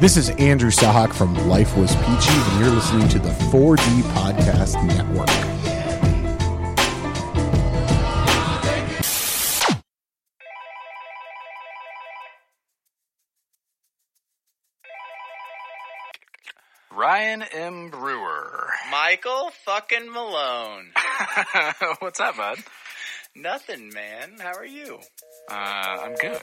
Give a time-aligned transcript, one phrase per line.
[0.00, 4.82] This is Andrew Sahak from Life Was Peachy, and you're listening to the 4D Podcast
[4.86, 5.28] Network.
[16.96, 17.90] Ryan M.
[17.90, 18.70] Brewer.
[18.90, 20.92] Michael fucking Malone.
[21.98, 22.56] What's up, bud?
[23.36, 24.38] Nothing, man.
[24.40, 24.98] How are you?
[25.50, 26.40] Uh, I'm good.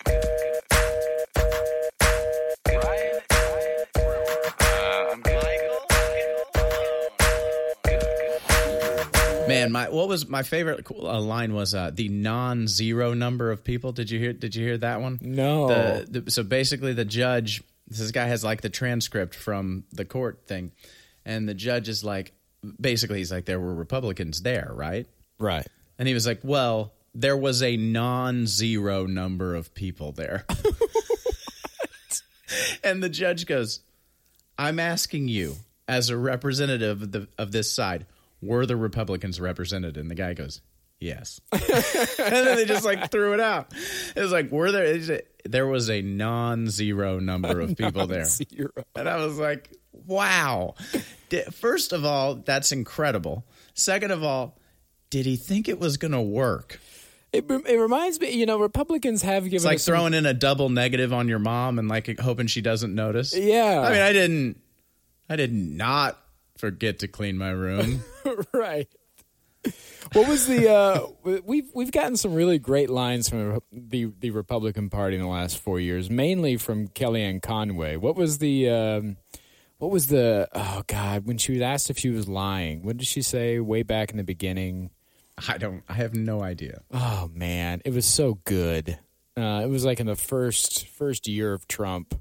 [2.67, 3.21] Ryan,
[9.67, 13.91] Man, my what was my favorite uh, line was uh, the non-zero number of people.
[13.91, 14.33] Did you hear?
[14.33, 15.19] Did you hear that one?
[15.21, 15.67] No.
[15.67, 17.63] The, the, so basically, the judge.
[17.89, 20.71] This guy has like the transcript from the court thing,
[21.25, 22.33] and the judge is like,
[22.79, 25.07] basically, he's like, there were Republicans there, right?
[25.39, 25.65] Right.
[25.97, 30.45] And he was like, well, there was a non-zero number of people there.
[32.83, 33.79] and the judge goes,
[34.57, 35.55] I'm asking you,
[35.87, 38.05] as a representative of, the, of this side,
[38.41, 39.97] were the Republicans represented?
[39.97, 40.61] And the guy goes,
[40.99, 41.41] yes.
[41.51, 43.73] and then they just like threw it out.
[44.15, 48.25] It was like, were there, there was a non-zero number of people there.
[48.25, 48.71] Zero.
[48.95, 50.75] And I was like, wow.
[51.51, 53.45] First of all, that's incredible.
[53.73, 54.57] Second of all,
[55.09, 56.79] did he think it was going to work?
[57.33, 60.25] It, it reminds me, you know, Republicans have given It's like us some- throwing in
[60.25, 63.35] a double negative on your mom and like hoping she doesn't notice.
[63.37, 63.81] Yeah.
[63.81, 64.61] I mean, I didn't,
[65.29, 66.17] I did not
[66.57, 68.03] forget to clean my room.
[68.53, 68.87] right.
[70.13, 70.71] What was the?
[70.71, 75.27] Uh, we've we've gotten some really great lines from the the Republican Party in the
[75.27, 77.97] last four years, mainly from Kellyanne Conway.
[77.97, 78.69] What was the?
[78.69, 79.17] Um,
[79.77, 80.47] what was the?
[80.53, 83.83] Oh God, when she was asked if she was lying, what did she say way
[83.83, 84.91] back in the beginning?
[85.47, 86.81] I don't, I have no idea.
[86.91, 88.97] Oh man, it was so good.
[89.35, 92.19] Uh, it was like in the first first year of Trump.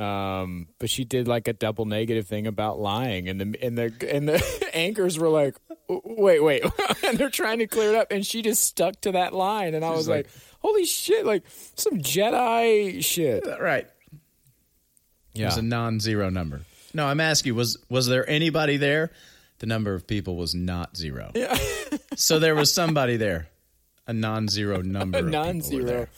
[0.00, 3.92] Um, but she did like a double negative thing about lying, and the and the
[4.10, 5.56] and the anchors were like,
[5.88, 6.64] "Wait, wait,"
[7.06, 9.84] and they're trying to clear it up, and she just stuck to that line, and
[9.84, 10.28] I was like,
[10.60, 11.42] "Holy shit!" Like
[11.74, 13.44] some Jedi shit.
[13.60, 13.86] Right.
[15.34, 16.62] Yeah, It was a non-zero number.
[16.94, 19.10] No, I'm asking was was there anybody there?
[19.58, 21.30] The number of people was not zero.
[21.34, 21.56] Yeah.
[22.16, 23.48] so there was somebody there.
[24.06, 25.18] A non-zero number.
[25.18, 26.08] a of people were non-zero there.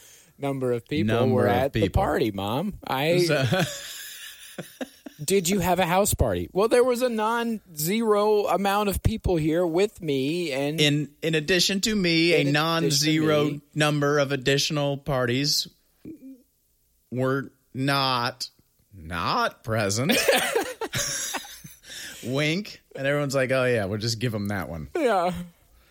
[0.42, 2.30] Number of people Number were of at the party.
[2.32, 3.62] Mom, I So-
[5.24, 6.48] Did you have a house party?
[6.52, 11.80] Well, there was a non-zero amount of people here with me, and in in addition
[11.82, 13.60] to me, a non-zero me.
[13.74, 15.68] number of additional parties
[17.12, 18.48] were not
[18.92, 20.12] not present.
[22.24, 25.32] Wink, and everyone's like, "Oh yeah, we'll just give him that one." yeah,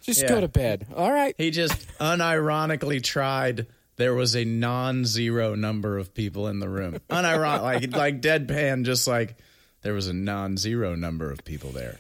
[0.01, 0.29] just Yeah.
[0.29, 0.88] go to bed.
[0.95, 1.35] All right.
[1.38, 3.67] He just unironically tried.
[4.01, 6.97] There was a non-zero number of people in the room.
[7.12, 9.35] Unironic, like like deadpan, just like
[9.84, 12.00] there was a non-zero number of people there.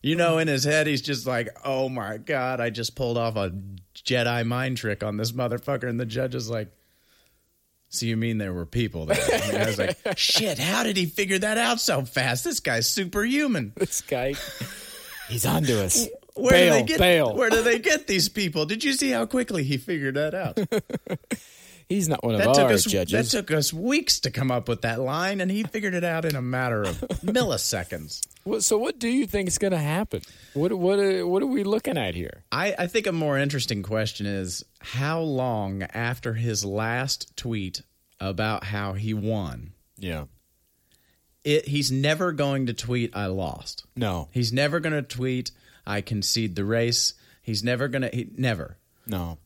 [0.00, 3.34] You know, in his head, he's just like, "Oh my god, I just pulled off
[3.34, 3.52] a
[3.96, 6.68] Jedi mind trick on this motherfucker." And the judge is like,
[7.88, 11.06] "So you mean there were people there?" And I was like, "Shit, how did he
[11.06, 12.44] figure that out so fast?
[12.44, 14.34] This guy's superhuman." This guy,
[15.28, 16.06] he's onto us.
[16.34, 16.98] Where bail, do they get?
[16.98, 17.34] bail.
[17.36, 18.66] Where do they get these people?
[18.66, 20.58] Did you see how quickly he figured that out?
[21.88, 23.30] He's not one of That our took us judges.
[23.30, 26.24] that took us weeks to come up with that line, and he figured it out
[26.24, 28.26] in a matter of milliseconds.
[28.44, 30.22] What- so, what do you think is going to happen?
[30.54, 32.42] What what are- what are we looking at here?
[32.50, 37.82] I, I think a more interesting question is how long after his last tweet
[38.18, 40.24] about how he won, Yeah.
[41.44, 44.28] it, he's never going to tweet "I lost." No.
[44.32, 45.50] He's never going to tweet
[45.86, 48.08] "I concede the race." He's never going to.
[48.08, 48.78] He, never.
[49.06, 49.38] No.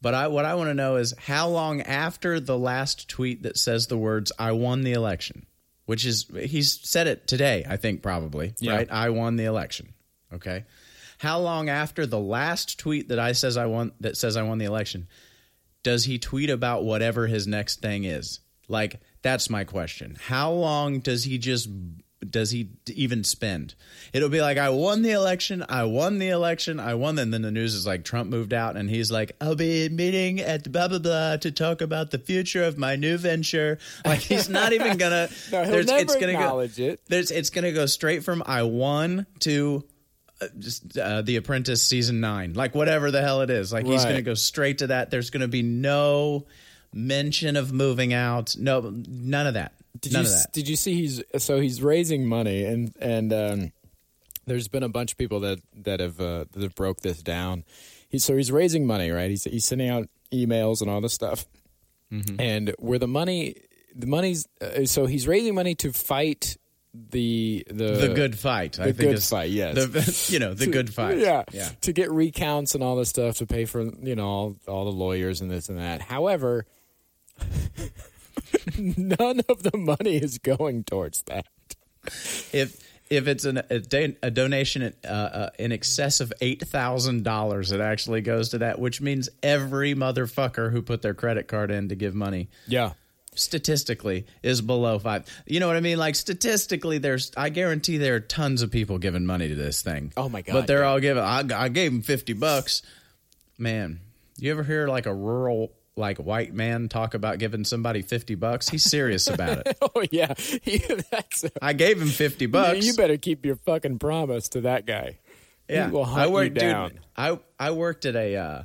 [0.00, 3.56] But I, what I want to know is how long after the last tweet that
[3.58, 5.46] says the words "I won the election,"
[5.86, 8.76] which is he's said it today, I think probably Yeah.
[8.76, 8.88] right.
[8.90, 9.92] I won the election.
[10.32, 10.64] Okay,
[11.18, 14.58] how long after the last tweet that I says I won that says I won
[14.58, 15.08] the election
[15.82, 18.40] does he tweet about whatever his next thing is?
[18.68, 20.16] Like that's my question.
[20.20, 21.68] How long does he just
[22.28, 23.74] does he even spend?
[24.12, 27.18] It'll be like I won the election, I won the election, I won.
[27.18, 30.40] And then the news is like Trump moved out, and he's like, I'll be meeting
[30.40, 33.78] at blah blah blah to talk about the future of my new venture.
[34.04, 35.28] Like he's not even gonna.
[35.52, 37.00] No, he'll there's- never gonna acknowledge go, it.
[37.08, 39.84] There's it's gonna go straight from I won to.
[40.40, 44.02] uh, Just uh, the Apprentice season nine, like whatever the hell it is, like he's
[44.04, 45.10] going to go straight to that.
[45.10, 46.46] There's going to be no
[46.92, 48.56] mention of moving out.
[48.58, 49.72] No, none of that.
[50.00, 53.72] Did none you did you see he's so he's raising money and and um,
[54.46, 57.64] there's been a bunch of people that that have uh, that have broke this down.
[58.08, 59.30] He so he's raising money, right?
[59.30, 61.46] He's he's sending out emails and all this stuff,
[62.12, 62.40] Mm-hmm.
[62.40, 63.56] and where the money
[63.94, 66.56] the money's uh, so he's raising money to fight
[66.94, 68.78] the the the good fight.
[68.78, 69.74] I the think good is fight, yes.
[69.74, 71.18] The, you know, the good fight.
[71.18, 71.70] Yeah, Yeah.
[71.82, 74.90] To get recounts and all this stuff to pay for you know all, all the
[74.92, 76.02] lawyers and this and that.
[76.02, 76.66] However,
[78.78, 81.46] none of the money is going towards that.
[82.52, 87.24] If if it's an, a, da- a donation uh, uh, in excess of eight thousand
[87.24, 91.70] dollars, it actually goes to that, which means every motherfucker who put their credit card
[91.70, 92.92] in to give money Yeah.
[93.34, 95.26] statistically is below five.
[95.46, 95.98] You know what I mean?
[95.98, 100.12] Like statistically, there's I guarantee there are tons of people giving money to this thing.
[100.16, 100.88] Oh, my God, But they're yeah.
[100.88, 101.22] all giving.
[101.22, 102.82] I, I gave them fifty bucks.
[103.58, 104.00] Man,
[104.38, 108.68] you ever hear like a rural like white man talk about giving somebody fifty bucks?
[108.68, 109.78] He's serious about it.
[109.94, 110.32] Oh yeah.
[111.10, 111.44] That's.
[111.60, 112.84] I gave him fifty bucks.
[112.86, 115.18] You better keep your fucking promise to that guy.
[115.68, 116.90] Yeah, He will hunt I you worked, down.
[116.90, 118.62] Dude, I I worked at a uh,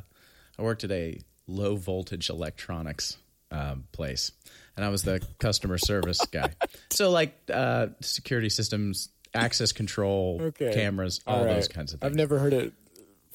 [0.58, 3.18] I worked at a low voltage electronics
[3.52, 4.32] um, place,
[4.76, 6.52] and I was the customer service guy.
[6.92, 10.74] So like uh, security systems, access control, Okay.
[10.74, 11.54] cameras, all, right.
[11.54, 12.10] those kinds of things.
[12.12, 12.74] I've never heard it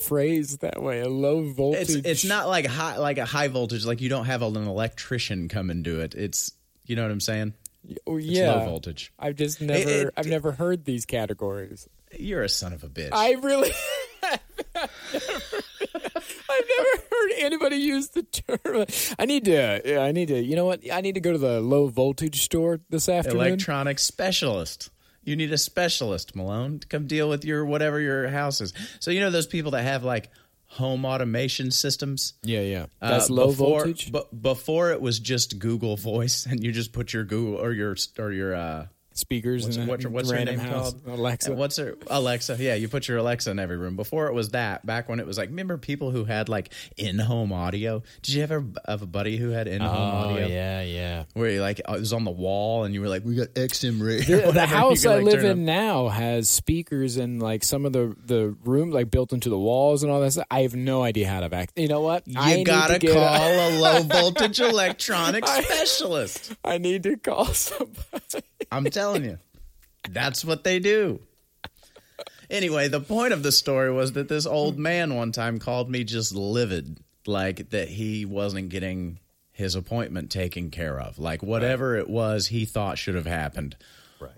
[0.03, 1.01] phrased that way.
[1.01, 1.91] A low voltage.
[1.91, 3.85] It's it's not like high like a high voltage.
[3.87, 6.15] Like you don't have an electrician come and do it.
[6.15, 6.53] It's
[6.87, 7.55] you know what I'm saying.
[8.07, 8.53] Oh, It's yeah.
[8.53, 9.13] low voltage.
[9.19, 9.89] I've just never.
[9.89, 11.89] it- I've never heard these categories.
[12.19, 13.09] You're a son of a bitch.
[13.13, 13.71] I really.
[14.75, 18.85] I've never heard anybody use the term.
[19.19, 19.81] I need to.
[19.85, 20.41] yeah, I need to.
[20.41, 20.81] You know what?
[20.93, 23.41] I need to go to the low voltage store this afternoon.
[23.47, 24.91] electronic specialist.
[25.25, 28.73] You need a specialist, Malone, to come deal with your whatever your house is.
[29.01, 30.31] So you know those people that have like
[30.67, 32.35] home automation systems.
[32.43, 32.87] yeah, yeah.
[33.01, 34.11] Uh, low before, voltage.
[34.11, 37.97] But before it was just Google Voice, and you just put your Google or your
[38.19, 40.93] or your uh, Speakers what's, and what's, what's her name house.
[40.93, 41.07] called?
[41.07, 41.51] Alexa.
[41.51, 42.57] And What's her Alexa?
[42.59, 43.97] Yeah, you put your Alexa in every room.
[43.97, 44.85] Before it was that.
[44.87, 48.03] Back when it was like, remember people who had like in-home audio?
[48.23, 50.47] Did you ever have a buddy who had in-home oh audio?
[50.47, 51.25] yeah, yeah.
[51.35, 54.03] Where you like it was on the wall, and you were like, "We got XM
[54.05, 57.85] radio." The, the house could, I like, live in now has speakers and like some
[57.87, 60.47] of the the room like built into the walls and all that stuff.
[60.51, 61.73] I have no idea how to act.
[61.77, 62.25] You know what?
[62.37, 66.55] I You need gotta to call A, a low voltage electronic specialist.
[66.65, 68.45] I need to call somebody.
[68.73, 69.39] I'm telling you,
[70.11, 71.21] that's what they do.
[72.51, 76.05] Anyway, the point of the story was that this old man one time called me
[76.05, 79.19] just livid, like that he wasn't getting
[79.53, 81.19] his appointment taken care of.
[81.19, 83.77] Like whatever it was he thought should have happened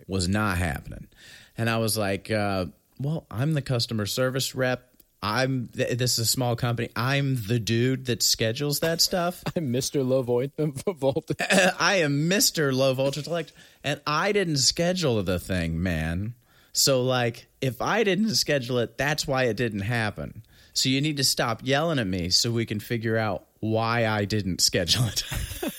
[0.07, 1.09] was not happening.
[1.57, 2.67] And I was like, uh,
[3.01, 4.94] well, I'm the customer service rep.
[5.25, 6.91] I'm th- this is a small company.
[6.95, 9.43] I'm the dude that schedules that stuff.
[9.57, 10.07] I'm Mr.
[10.07, 11.39] Low Vo- Voltage.
[11.81, 12.75] I am Mr.
[12.75, 16.35] Low Voltage Elect, and I didn't schedule the thing, man.
[16.75, 20.43] So, like, if I didn't schedule it, that's why it didn't happen.
[20.75, 24.27] So, you need to stop yelling at me so we can figure out why I
[24.27, 25.23] didn't schedule it.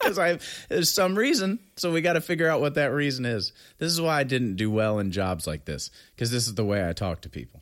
[0.00, 0.38] Because I
[0.70, 3.52] there's some reason, so we got to figure out what that reason is.
[3.76, 6.64] This is why I didn't do well in jobs like this, because this is the
[6.64, 7.59] way I talk to people.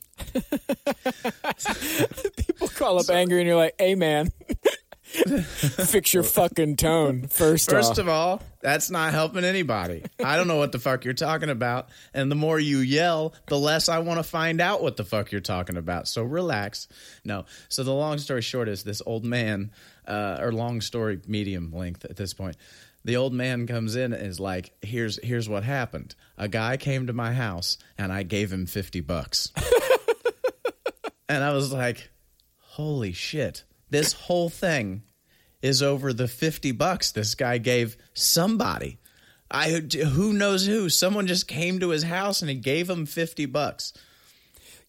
[2.37, 4.31] People call up angry and you're like, hey man,
[5.03, 7.97] fix your fucking tone first, First off.
[7.97, 10.03] of all, that's not helping anybody.
[10.23, 11.89] I don't know what the fuck you're talking about.
[12.13, 15.31] And the more you yell, the less I want to find out what the fuck
[15.31, 16.07] you're talking about.
[16.07, 16.87] So relax.
[17.25, 17.45] No.
[17.69, 19.71] So the long story short is this old man,
[20.07, 22.57] uh, or long story medium length at this point.
[23.05, 26.15] The old man comes in and is like, "Here's here's what happened.
[26.37, 29.51] A guy came to my house and I gave him fifty bucks."
[31.29, 32.09] and I was like,
[32.57, 33.63] "Holy shit!
[33.89, 35.03] This whole thing
[35.61, 38.97] is over the 50 bucks this guy gave somebody.
[39.51, 40.89] I who knows who?
[40.89, 43.93] Someone just came to his house and he gave him 50 bucks.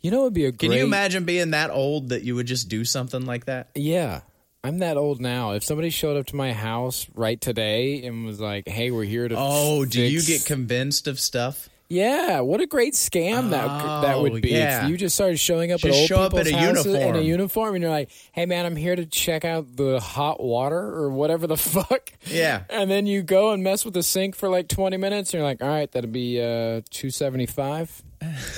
[0.00, 2.47] you know, it would be a Can you imagine being that old that you would
[2.47, 3.70] just do something like that?
[3.75, 4.20] Yeah.
[4.62, 5.52] I'm that old now.
[5.52, 9.26] If somebody showed up to my house right today and was like, "Hey, we're here
[9.26, 11.70] to," Oh, do you get convinced of stuff?
[11.92, 13.66] Yeah, what a great scam that
[14.02, 14.85] that Oh, would be yeah.
[14.85, 16.87] if you just started showing up Just at old show up people's in a houses
[16.87, 17.25] in a uniform.
[17.26, 21.11] uniform, and you're like, "Hey, man, I'm here to check out the hot water or
[21.11, 22.62] whatever the fuck." Yeah.
[22.70, 25.49] and then you go and mess with the sink for like 20 minutes, and you're
[25.49, 28.02] like, "All right, that'll be uh, 275,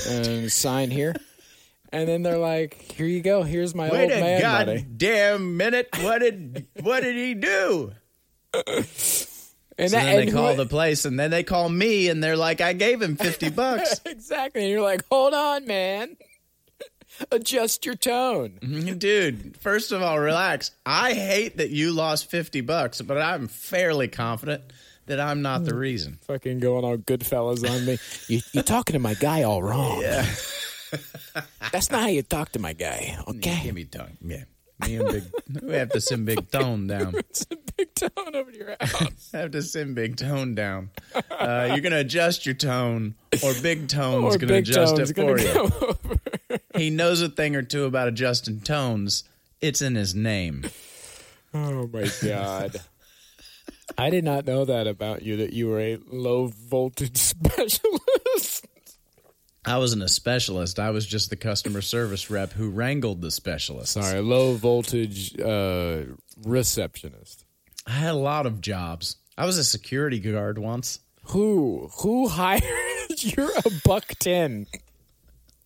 [0.09, 1.15] and sign here."
[1.91, 3.43] And then they're like, "Here you go.
[3.45, 5.89] Here's my Wait old a man money." goddamn minute!
[6.03, 7.93] What did what did he do?
[9.79, 12.23] And So that, then they call what- the place, and then they call me, and
[12.23, 14.63] they're like, "I gave him fifty bucks." exactly.
[14.63, 16.17] And you're like, "Hold on, man."
[17.31, 18.59] Adjust your tone.
[18.63, 18.99] Mm-hmm.
[18.99, 20.71] Dude, first of all, relax.
[20.87, 24.63] I hate that you lost 50 bucks, but I'm fairly confident
[25.07, 25.79] that I'm not the mm.
[25.79, 26.19] reason.
[26.27, 27.99] fucking going all Goodfellas on me.
[28.29, 30.01] You, you're talking to my guy all wrong.
[30.01, 30.27] Yeah.
[31.71, 33.61] That's not how you talk to my guy, okay?
[33.65, 34.17] Give me tongue.
[34.23, 34.45] Yeah.
[34.87, 35.25] Me and Big,
[35.63, 37.15] we have to send Big Tone down.
[37.31, 39.31] It's a big tone over to your house.
[39.35, 40.91] I have to send Big Tone down.
[41.31, 45.17] Uh, you're gonna adjust your tone, or Big Tone's or gonna big adjust tone's it
[45.17, 46.59] for you.
[46.77, 49.25] He knows a thing or two about adjusting tones.
[49.61, 50.65] It's in his name.
[51.55, 52.81] Oh my god.
[53.99, 58.67] I did not know that about you that you were a low voltage specialist.
[59.65, 60.81] I wasn't a specialist.
[60.81, 63.93] I was just the customer service rep who wrangled the specialist.
[63.93, 66.03] Sorry, low voltage uh,
[66.45, 67.45] receptionist.
[67.87, 69.17] I had a lot of jobs.
[69.39, 70.99] I was a security guard once.
[71.27, 72.63] Who who hired?
[73.19, 74.67] You're a buck ten.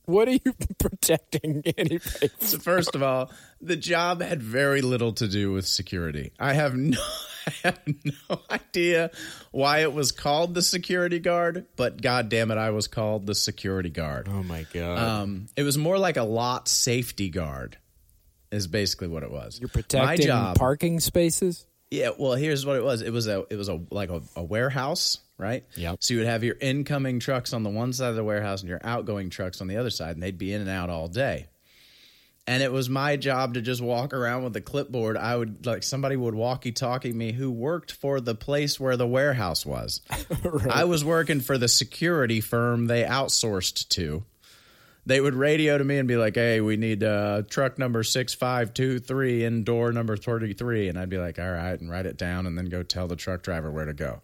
[0.06, 2.30] What are you protecting anybody?
[2.40, 6.32] So first of all, the job had very little to do with security.
[6.38, 6.98] I have no
[7.46, 9.10] I have no idea
[9.52, 13.34] why it was called the security guard, but god damn it, I was called the
[13.34, 14.28] security guard.
[14.28, 14.98] Oh my god!
[14.98, 17.78] Um, it was more like a lot safety guard,
[18.50, 19.60] is basically what it was.
[19.60, 21.66] You're protecting My job, parking spaces.
[21.90, 23.00] Yeah, well, here's what it was.
[23.00, 25.64] It was a it was a like a, a warehouse, right?
[25.76, 25.98] Yep.
[26.00, 28.68] So you would have your incoming trucks on the one side of the warehouse and
[28.68, 31.48] your outgoing trucks on the other side, and they'd be in and out all day.
[32.48, 35.16] And it was my job to just walk around with a clipboard.
[35.16, 39.06] I would like somebody would walkie talkie me who worked for the place where the
[39.06, 40.00] warehouse was.
[40.70, 44.24] I was working for the security firm they outsourced to.
[45.06, 48.32] They would radio to me and be like, "Hey, we need uh, truck number six
[48.34, 51.90] five two three in door number thirty three," and I'd be like, "All right," and
[51.90, 54.20] write it down, and then go tell the truck driver where to go.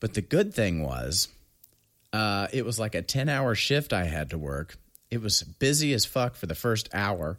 [0.00, 1.28] But the good thing was,
[2.12, 4.76] uh, it was like a ten hour shift I had to work.
[5.10, 7.38] It was busy as fuck for the first hour,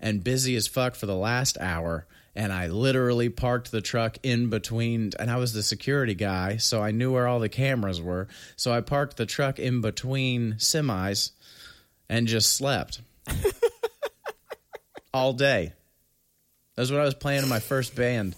[0.00, 2.06] and busy as fuck for the last hour.
[2.34, 6.80] And I literally parked the truck in between, and I was the security guy, so
[6.80, 8.28] I knew where all the cameras were.
[8.54, 11.32] So I parked the truck in between semis
[12.08, 13.00] and just slept
[15.12, 15.72] all day.
[16.76, 18.36] That's what I was playing in my first band.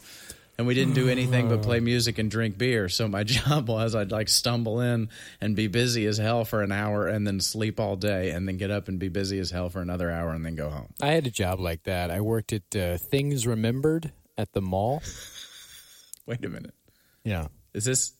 [0.60, 2.90] And we didn't do anything but play music and drink beer.
[2.90, 5.08] So my job was I'd like stumble in
[5.40, 8.58] and be busy as hell for an hour and then sleep all day and then
[8.58, 10.92] get up and be busy as hell for another hour and then go home.
[11.00, 12.10] I had a job like that.
[12.10, 15.02] I worked at uh, Things Remembered at the mall.
[16.26, 16.74] Wait a minute.
[17.24, 17.46] Yeah.
[17.72, 18.12] Is this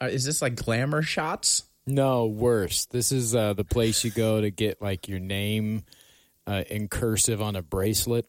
[0.00, 1.64] uh, is this like glamour shots?
[1.86, 2.86] No, worse.
[2.86, 5.84] This is uh, the place you go to get like your name
[6.46, 8.24] uh, in cursive on a bracelet.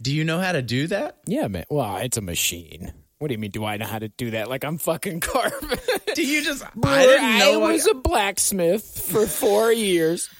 [0.00, 1.18] Do you know how to do that?
[1.26, 1.64] Yeah, man.
[1.70, 2.92] Well, it's a machine.
[3.18, 3.50] What do you mean?
[3.50, 4.48] Do I know how to do that?
[4.48, 5.78] Like I'm fucking carving.
[6.14, 10.30] Do you just I didn't know I was a blacksmith for four years.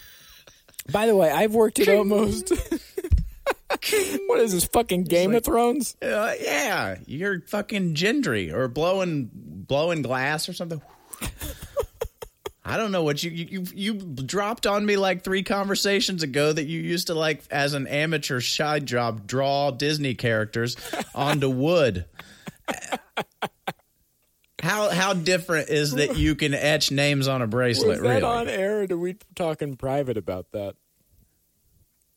[0.91, 2.53] By the way, I've worked at almost.
[4.27, 5.97] what is this fucking Game of Thrones?
[6.01, 10.81] Uh, yeah, you're fucking gendry or blowing blowing glass or something.
[12.69, 16.65] I don't know what you, you you dropped on me like three conversations ago that
[16.65, 20.77] you used to like as an amateur side job draw Disney characters
[21.15, 22.05] onto wood.
[24.61, 27.89] How how different is that you can etch names on a bracelet?
[27.89, 28.87] Was that really, on air?
[28.91, 30.75] Or we talk in private about that?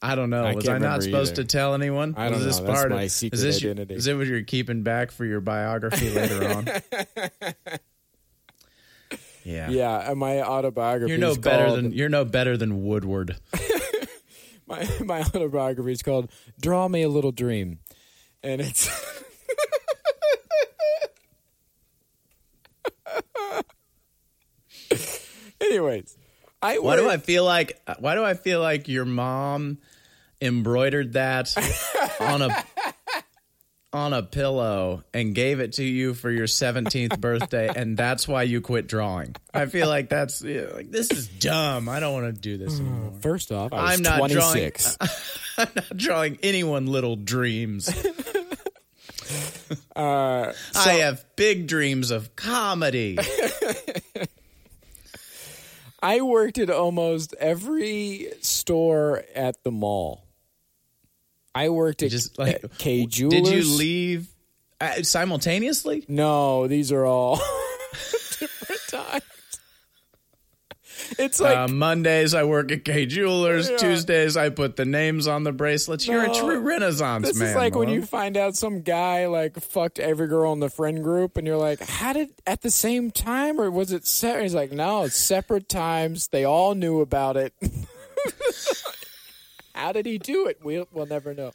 [0.01, 0.43] I don't know.
[0.43, 1.43] I Was I not supposed either.
[1.43, 2.15] to tell anyone?
[2.17, 2.65] I don't Was this know.
[2.65, 3.93] That's part my of, secret is this identity.
[3.93, 6.67] is it what you're keeping back for your biography later on?
[9.43, 9.69] yeah.
[9.69, 11.11] Yeah, and my autobiography.
[11.11, 13.37] You're no is better called, than you're no better than Woodward.
[14.67, 17.79] my my autobiography is called "Draw Me a Little Dream,"
[18.43, 18.89] and it's.
[25.61, 26.17] Anyways,
[26.61, 29.77] I Why do I feel like why do I feel like your mom
[30.41, 31.55] embroidered that
[32.19, 32.63] on a
[33.93, 38.43] on a pillow and gave it to you for your 17th birthday and that's why
[38.43, 39.35] you quit drawing.
[39.53, 41.89] I feel like that's yeah, like this is dumb.
[41.89, 43.13] I don't want to do this anymore.
[43.21, 44.97] First off, I was I'm not 26.
[45.57, 47.89] I'm not drawing anyone little dreams.
[49.95, 53.17] Uh, I have big dreams of comedy.
[56.01, 60.25] I worked at almost every store at the mall.
[61.53, 63.41] I worked at Just like at Kay Jewelers.
[63.41, 64.27] Did you leave
[64.79, 66.05] uh, simultaneously?
[66.07, 67.35] No, these are all
[68.39, 69.23] different times.
[71.19, 73.69] It's like uh, Mondays I work at Kay Jewelers.
[73.69, 73.77] Yeah.
[73.77, 76.07] Tuesdays I put the names on the bracelets.
[76.07, 77.49] You're a true Renaissance this man.
[77.49, 81.03] is like when you find out some guy like fucked every girl in the friend
[81.03, 84.55] group, and you're like, "How did at the same time, or was it separate?" He's
[84.55, 86.29] like, "No, it's separate times.
[86.29, 87.53] They all knew about it."
[89.73, 90.59] How did he do it?
[90.63, 91.51] We'll we'll never know.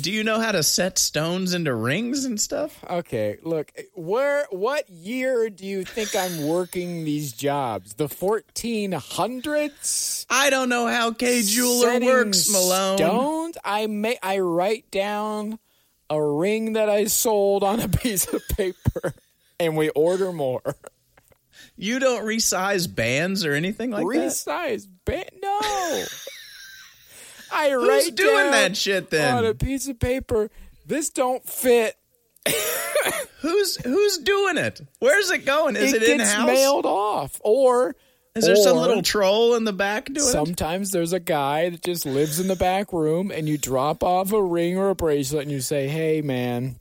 [0.00, 2.82] Do you know how to set stones into rings and stuff?
[2.88, 7.94] Okay, look, where what year do you think I'm working these jobs?
[7.94, 10.26] The 1400s?
[10.30, 12.98] I don't know how Kay Jeweler works, Malone.
[12.98, 13.58] Stones?
[13.64, 15.58] I may I write down
[16.08, 19.14] a ring that I sold on a piece of paper
[19.58, 20.76] and we order more.
[21.76, 24.08] You don't resize bands or anything like that.
[24.08, 25.30] Resize band?
[25.42, 25.60] No.
[27.52, 29.36] I Who's write doing that shit then?
[29.36, 30.50] on a piece of paper.
[30.86, 31.96] This don't fit.
[33.40, 34.80] Who's who's doing it?
[35.00, 35.76] Where's it going?
[35.76, 36.46] Is it, it in house?
[36.46, 37.96] mailed off, or
[38.36, 40.30] Is there some little troll in the back doing it?
[40.32, 44.32] Sometimes there's a guy that just lives in the back room, and you drop off
[44.32, 46.76] a ring or a bracelet, and you say, "Hey, man,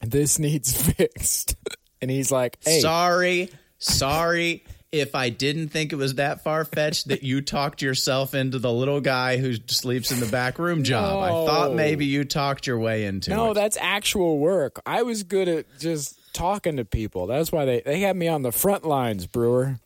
[0.00, 1.54] this needs fixed,"
[2.02, 4.64] and he's like, "Hey, Sorry, sorry.
[4.92, 8.72] If I didn't think it was that far fetched that you talked yourself into the
[8.72, 12.78] little guy who sleeps in the back room job, I thought maybe you talked your
[12.78, 13.54] way into no, it.
[13.54, 14.80] that's actual work.
[14.84, 17.28] I was good at just talking to people.
[17.28, 19.78] That's why they they had me on the front lines, Brewer.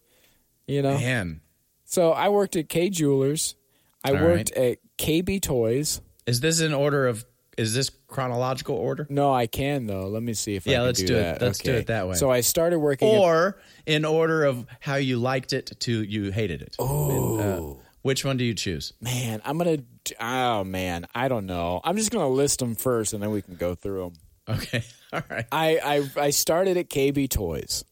[0.67, 1.43] You know, Man,
[1.85, 3.55] so I worked at Kay Jewelers.
[4.03, 6.01] I All worked at KB Toys.
[6.27, 7.27] is this in order of?
[7.59, 10.07] Is this chronological order, No, I can though.
[10.09, 11.43] Let me see if I Yeah, can let's do, do it.
[11.43, 12.15] Let's do it that way.
[12.15, 13.13] So I started working.
[13.13, 16.77] at- or in order of how you liked it to you hated it?
[16.79, 18.93] Oh, which one do you choose?
[19.01, 19.79] Man, I'm gonna.
[20.21, 21.81] Oh man, I don't know.
[21.83, 24.13] I'm just gonna list them first, and then we can go through
[24.47, 24.57] them.
[24.57, 25.47] Okay, all right.
[25.51, 25.79] I
[26.17, 27.85] I, I started at KB Toys,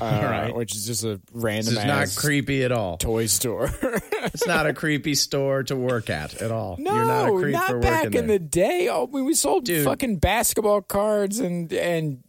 [0.00, 0.54] uh, right.
[0.54, 2.96] which is just a random is not creepy at all.
[2.98, 3.70] toy store.
[4.26, 6.76] It's not a creepy store to work at at all.
[6.80, 8.22] no, You're not a creep not for back in there.
[8.26, 8.88] the day.
[8.90, 9.84] Oh, we, we sold Dude.
[9.84, 12.22] fucking basketball cards and and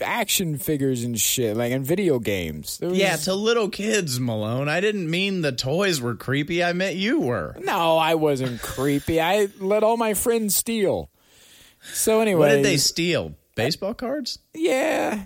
[0.00, 2.78] action figures and shit, like and video games.
[2.82, 4.68] Was- Yeah, to little kids, Malone.
[4.70, 6.64] I didn't mean the toys were creepy.
[6.64, 7.54] I meant you were.
[7.60, 9.20] no, I wasn't creepy.
[9.20, 11.10] I let all my friends steal.
[11.92, 13.34] So anyway, What did they steal?
[13.56, 14.38] Baseball cards?
[14.54, 15.24] Yeah,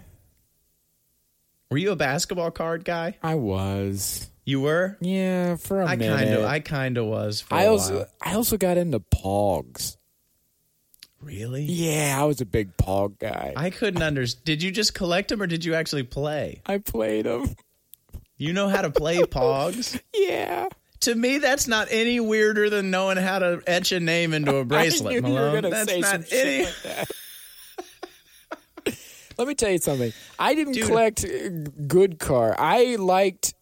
[1.70, 3.16] Were you a basketball card guy?
[3.23, 4.30] I was.
[4.44, 4.96] You were.
[5.00, 6.16] Yeah, for a I minute.
[6.16, 6.44] kind of.
[6.44, 7.40] I kind of was.
[7.40, 8.06] For I a also while.
[8.23, 9.96] I also got into Pogs.
[11.20, 11.62] really.
[11.64, 13.52] Yeah, I was a big Pog guy.
[13.56, 14.44] I, couldn't understand.
[14.44, 16.62] Did you just collect them or did you actually play?
[16.66, 17.54] I played them.
[18.37, 20.00] You know how to play Pogs?
[20.14, 20.68] Yeah,
[21.00, 24.64] to me, that's not any weirder than knowing how to etch a name into a
[24.66, 25.57] bracelet, I knew Malone.
[25.57, 26.64] you were that's say not some any.
[26.64, 27.11] shit like that.
[29.38, 30.12] Let me tell you something.
[30.38, 30.87] I didn't Dude.
[30.87, 31.49] collect uh,
[31.87, 32.55] good car.
[32.59, 33.55] I liked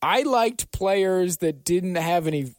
[0.00, 2.54] I liked players that didn't have any.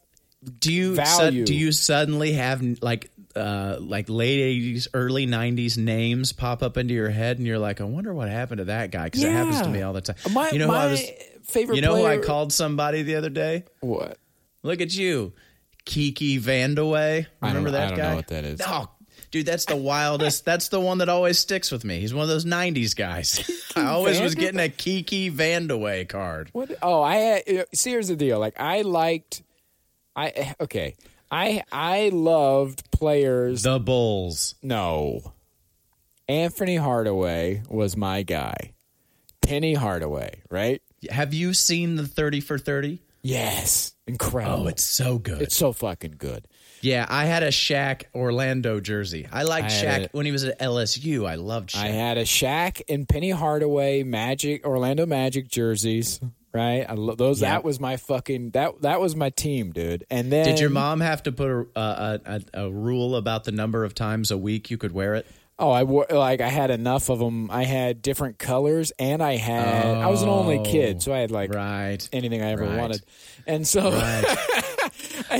[0.59, 1.45] Do you value.
[1.45, 6.93] do you suddenly have like uh, like late eighties, early nineties names pop up into
[6.93, 9.61] your head, and you're like, I wonder what happened to that guy because it happens
[9.61, 10.15] to me all the time.
[10.33, 11.01] My you know who my I was.
[11.43, 11.75] favorite.
[11.77, 13.63] You know who I called somebody the other day?
[13.79, 14.17] What?
[14.63, 15.31] Look at you,
[15.85, 17.25] Kiki Vandeweghe.
[17.41, 18.09] I Remember don't- I that don't guy?
[18.11, 18.61] know what that is.
[18.67, 18.89] Oh,
[19.33, 20.45] dude, that's the wildest.
[20.45, 21.99] that's the one that always sticks with me.
[21.99, 23.43] He's one of those '90s guys.
[23.75, 26.49] I always was getting a Kiki Vandeweghe card.
[26.53, 26.71] What?
[26.81, 27.65] Oh, I had.
[27.75, 28.39] See, here's the deal.
[28.39, 29.43] Like, I liked.
[30.15, 30.95] I okay.
[31.29, 33.63] I I loved players.
[33.63, 34.55] The Bulls.
[34.61, 35.33] no,
[36.29, 38.73] Anthony Hardaway was my guy.
[39.41, 40.81] Penny Hardaway, right?
[41.09, 43.01] Have you seen the 30 for 30?
[43.23, 44.63] Yes, incredible.
[44.63, 45.41] Oh, it's so good.
[45.41, 46.47] it's so fucking good.
[46.83, 49.27] Yeah, I had a Shaq Orlando jersey.
[49.31, 51.27] I liked I Shaq a- when he was at LSU.
[51.27, 51.79] I loved Shaq.
[51.83, 56.19] I had a Shaq and Penny Hardaway Magic Orlando Magic jerseys.
[56.53, 57.39] Right, I lo- those.
[57.39, 60.05] That was my fucking that that was my team, dude.
[60.11, 63.51] And then Did your mom have to put a, a, a, a rule about the
[63.51, 65.25] number of times a week you could wear it?
[65.57, 67.49] Oh, I wore like I had enough of them.
[67.49, 69.67] I had different colors, and I had
[69.97, 72.07] I was an only kid, so I had like oh, Right.
[72.13, 72.77] anything I ever Right.
[72.77, 73.01] wanted.
[73.47, 73.81] And so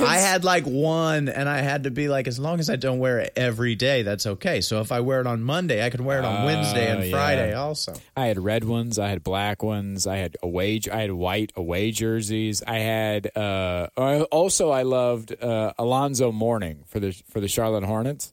[0.02, 2.98] I had like one, and I had to be like, as long as I don't
[2.98, 4.60] wear it every day, that's okay.
[4.60, 7.04] So if I wear it on Monday, I can wear it on Wednesday and Oh,
[7.04, 7.10] yeah.
[7.12, 7.94] Friday also.
[8.16, 11.90] I had red ones, I had black ones, I had away, I had white away
[11.90, 12.62] jerseys.
[12.66, 13.88] I had uh,
[14.30, 18.32] also I loved uh, Alonzo Mourning for the for the Charlotte Hornets.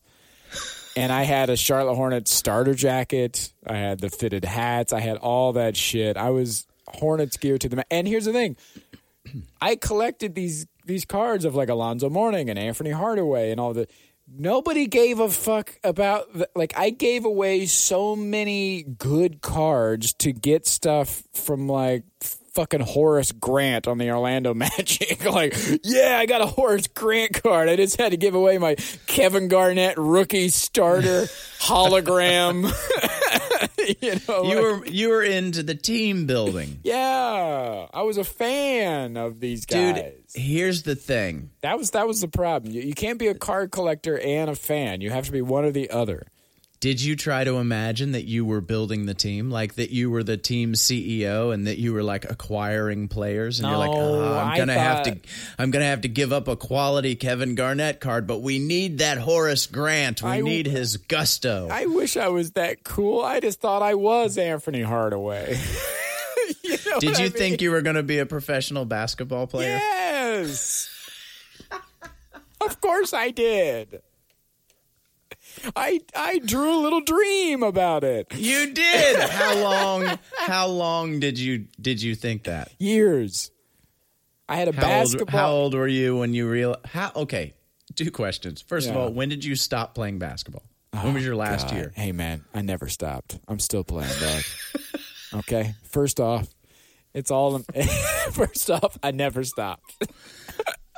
[0.98, 3.54] And I had a Charlotte Hornets starter jacket.
[3.66, 4.92] I had the fitted hats.
[4.92, 6.18] I had all that shit.
[6.18, 8.58] I was Hornets gear to the ma- and here's the thing.
[9.62, 13.88] I collected these these cards of like Alonzo Mourning and Anthony Hardaway and all the.
[14.34, 20.32] Nobody gave a fuck about the, like I gave away so many good cards to
[20.32, 22.04] get stuff from like
[22.54, 25.26] fucking Horace Grant on the Orlando Magic.
[25.32, 27.70] like, yeah, I got a Horace Grant card.
[27.70, 28.76] I just had to give away my
[29.08, 31.24] Kevin Garnett rookie starter
[31.60, 32.72] hologram.
[34.02, 36.80] you know, You like- were you were into the team building.
[36.84, 37.88] yeah.
[37.94, 39.96] I was a fan of these guys.
[39.96, 40.14] Dude, guys.
[40.34, 41.50] here's the thing.
[41.62, 42.74] That was that was the problem.
[42.74, 45.02] You, you can't be a card collector and a fan.
[45.02, 46.28] You have to be one or the other.
[46.82, 50.24] Did you try to imagine that you were building the team, like that you were
[50.24, 54.58] the team CEO and that you were like acquiring players, and you're like, "Oh, I'm
[54.58, 55.20] gonna have to,
[55.60, 59.20] I'm gonna have to give up a quality Kevin Garnett card, but we need that
[59.20, 60.24] Horace Grant.
[60.24, 61.68] We I- need his gusto.
[61.72, 63.22] I wish I was that cool.
[63.22, 65.60] I just thought I was Anthony Hardaway.
[66.64, 69.78] you know Did you I think you were gonna be a professional basketball player?
[69.78, 70.90] Yes.
[72.60, 74.02] of course I did.
[75.76, 78.28] I I drew a little dream about it.
[78.36, 79.20] You did.
[79.20, 80.20] how long?
[80.38, 82.72] How long did you did you think that?
[82.80, 83.52] Years.
[84.50, 85.40] I had a How old, basketball.
[85.40, 86.76] how old were you when you real?
[86.86, 87.54] How okay?
[87.96, 88.62] Two questions.
[88.62, 90.64] First of all, when did you stop playing basketball?
[90.92, 91.78] when was your oh, last God.
[91.78, 91.94] year?
[91.96, 93.40] Hey man, I never stopped.
[93.48, 94.44] I'm still playing, dog.
[95.40, 95.76] okay.
[95.84, 96.48] First off,
[97.14, 97.60] it's all.
[98.32, 100.06] First off, I never stopped.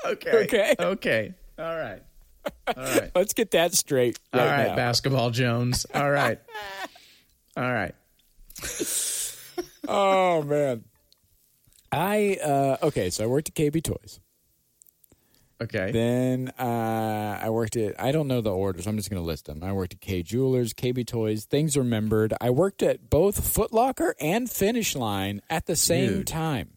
[0.05, 0.31] Okay.
[0.31, 0.75] Okay.
[0.79, 1.33] Okay.
[1.57, 2.01] All right.
[2.67, 3.11] All right.
[3.15, 4.19] Let's get that straight.
[4.33, 4.75] All Right right, now.
[4.75, 5.85] basketball Jones.
[5.93, 6.39] All right.
[7.57, 7.93] All right.
[9.87, 10.83] Oh man.
[11.91, 14.19] I uh okay, so I worked at KB Toys.
[15.61, 15.91] Okay.
[15.91, 18.85] Then uh, I worked at, I don't know the orders.
[18.85, 19.63] I'm just going to list them.
[19.63, 22.33] I worked at Kay Jewelers, KB Toys, Things Remembered.
[22.41, 26.27] I worked at both Foot Locker and Finish Line at the same Dude.
[26.27, 26.71] time.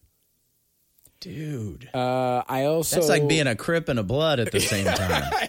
[1.18, 1.88] Dude.
[1.92, 2.96] Uh, I also.
[2.96, 5.22] That's like being a crip and a blood at the same time.
[5.32, 5.48] I.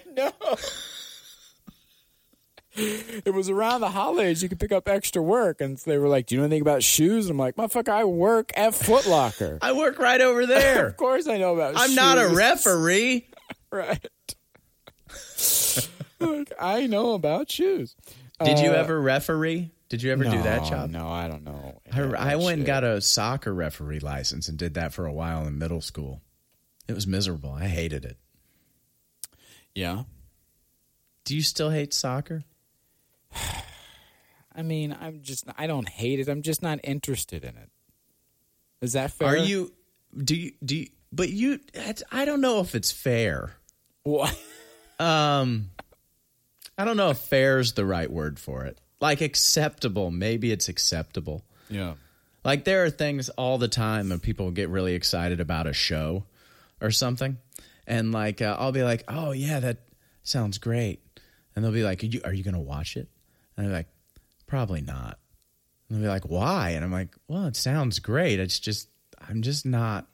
[2.77, 4.43] it was around the holidays.
[4.43, 5.61] You could pick up extra work.
[5.61, 7.25] And they were like, Do you know anything about shoes?
[7.25, 9.57] And I'm like, Motherfucker, I work at Foot Locker.
[9.61, 10.87] I work right over there.
[10.89, 11.81] of course I know about shoes.
[11.81, 11.95] I'm shoes.
[11.95, 13.27] not a referee.
[13.69, 14.07] Right.
[16.19, 17.95] Like, I know about shoes.
[18.43, 19.71] Did you Uh, ever referee?
[19.89, 20.89] Did you ever do that job?
[20.89, 21.81] No, I don't know.
[21.91, 25.45] I, I went and got a soccer referee license and did that for a while
[25.45, 26.21] in middle school.
[26.87, 27.51] It was miserable.
[27.51, 28.17] I hated it.
[29.75, 30.03] Yeah.
[31.25, 32.43] Do you still hate soccer?
[34.55, 35.45] I mean, I'm just.
[35.57, 36.27] I don't hate it.
[36.27, 37.69] I'm just not interested in it.
[38.81, 39.27] Is that fair?
[39.29, 39.71] Are you?
[40.15, 40.51] Do you?
[40.63, 40.87] Do you?
[41.11, 41.59] But you.
[41.73, 43.53] it's- I don't know if it's fair.
[44.03, 44.37] What?
[44.99, 45.69] Um,
[46.75, 48.79] I don't know if fair is the right word for it.
[48.99, 50.09] Like acceptable.
[50.09, 51.43] Maybe it's acceptable.
[51.69, 51.93] Yeah.
[52.43, 56.23] Like there are things all the time when people get really excited about a show
[56.81, 57.37] or something,
[57.85, 59.77] and like uh, I'll be like, "Oh yeah, that
[60.23, 60.99] sounds great,"
[61.55, 63.07] and they'll be like, "Are you, are you going to watch it?"
[63.57, 63.87] And I'm like,
[64.45, 65.19] "Probably not."
[65.89, 68.39] And they'll be like, "Why?" And I'm like, "Well, it sounds great.
[68.39, 68.89] It's just
[69.27, 70.07] I'm just not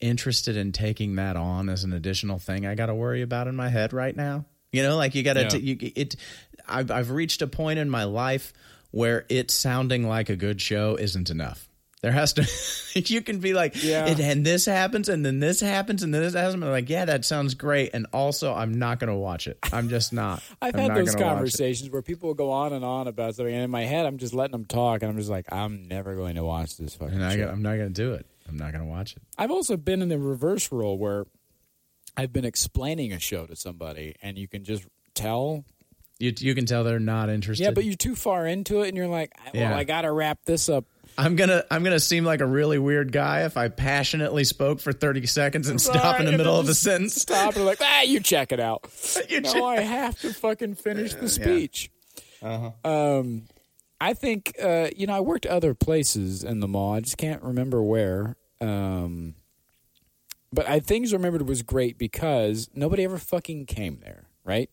[0.00, 3.56] interested in taking that on as an additional thing I got to worry about in
[3.56, 5.74] my head right now." You know, like you got to Yeah.
[5.76, 6.16] you it.
[6.66, 8.52] I've I've reached a point in my life
[8.90, 11.68] where it sounding like a good show isn't enough.
[12.04, 12.46] There has to,
[13.00, 14.04] you can be like, Yeah.
[14.04, 16.52] and this happens, and then this happens, and then this happens.
[16.52, 17.92] I'm like, yeah, that sounds great.
[17.94, 19.58] And also, I'm not going to watch it.
[19.72, 20.42] I'm just not.
[20.60, 21.34] I've I'm had not those gonna watch it.
[21.36, 24.18] conversations where people will go on and on about something, and in my head, I'm
[24.18, 27.14] just letting them talk, and I'm just like, I'm never going to watch this fucking
[27.14, 27.48] And I, show.
[27.48, 28.26] I'm not going to do it.
[28.46, 29.22] I'm not going to watch it.
[29.38, 31.24] I've also been in the reverse role where
[32.18, 35.64] I've been explaining a show to somebody, and you can just tell.
[36.18, 37.64] You, you can tell they're not interested.
[37.64, 39.74] Yeah, but you're too far into it, and you're like, well, Yeah.
[39.76, 40.84] I got to wrap this up.
[41.16, 44.92] I'm gonna I'm gonna seem like a really weird guy if I passionately spoke for
[44.92, 47.14] 30 seconds and stop in the middle of a sentence.
[47.14, 48.88] Stop and like, ah, you check it out.
[49.28, 51.90] You no, check- I have to fucking finish the speech.
[52.42, 53.44] Um,
[54.00, 56.94] I think uh, you know I worked other places in the mall.
[56.94, 58.36] I just can't remember where.
[58.60, 59.34] Um,
[60.52, 64.68] but I things remembered was great because nobody ever fucking came there, right?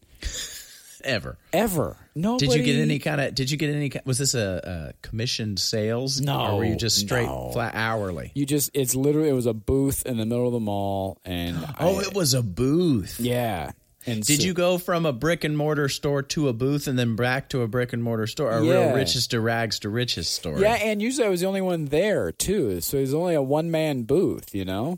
[1.06, 1.38] Ever.
[1.54, 1.98] Ever.
[2.16, 2.48] Nobody.
[2.48, 3.36] Did you get any kind of?
[3.36, 3.92] Did you get any?
[4.06, 6.20] Was this a, a commissioned sales?
[6.22, 7.52] No, or were you just straight no.
[7.54, 8.32] flat hourly?
[8.36, 11.58] You just it's literally it was a booth in the middle of the mall, and
[11.80, 13.20] Oh, I- it was a booth.
[13.20, 13.72] yeah.
[14.08, 16.98] And Did so- you go from a brick and mortar store to a booth and
[16.98, 18.52] then back to a brick and mortar store?
[18.52, 18.72] A Yeah.
[18.88, 20.62] real riches to rags to riches story.
[20.62, 22.82] Yeah, and usually I was the only one there too.
[22.82, 24.98] So it was only a one man booth, you know?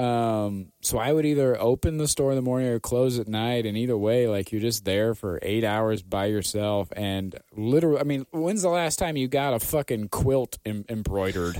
[0.00, 3.66] Um, so I would either open the store in the morning or close at night,
[3.66, 6.88] and either way, like you're just there for eight hours by yourself.
[6.96, 11.56] And literally, I mean, when's the last time you got a fucking quilt em- embroidered?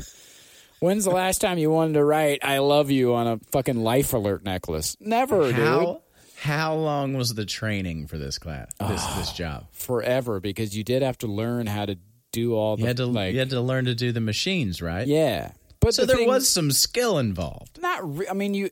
[0.81, 4.15] When's the last time you wanted to write "I love you" on a fucking life
[4.15, 4.97] alert necklace?
[4.99, 5.55] Never, dude.
[5.57, 6.01] How
[6.39, 8.71] how long was the training for this class?
[8.81, 9.17] This Ah.
[9.19, 9.67] this job.
[9.73, 11.99] Forever, because you did have to learn how to
[12.33, 14.81] do all the You had to like, you had to learn to do the machines,
[14.81, 15.07] right?
[15.07, 15.51] yeah.
[15.81, 17.81] But So the there thing- was some skill involved.
[17.81, 18.71] Not, re- I mean, you.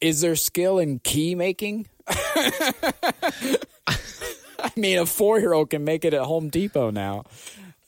[0.00, 1.86] Is there skill in key making?
[3.86, 7.24] I mean, a four-year-old can make it at Home Depot now.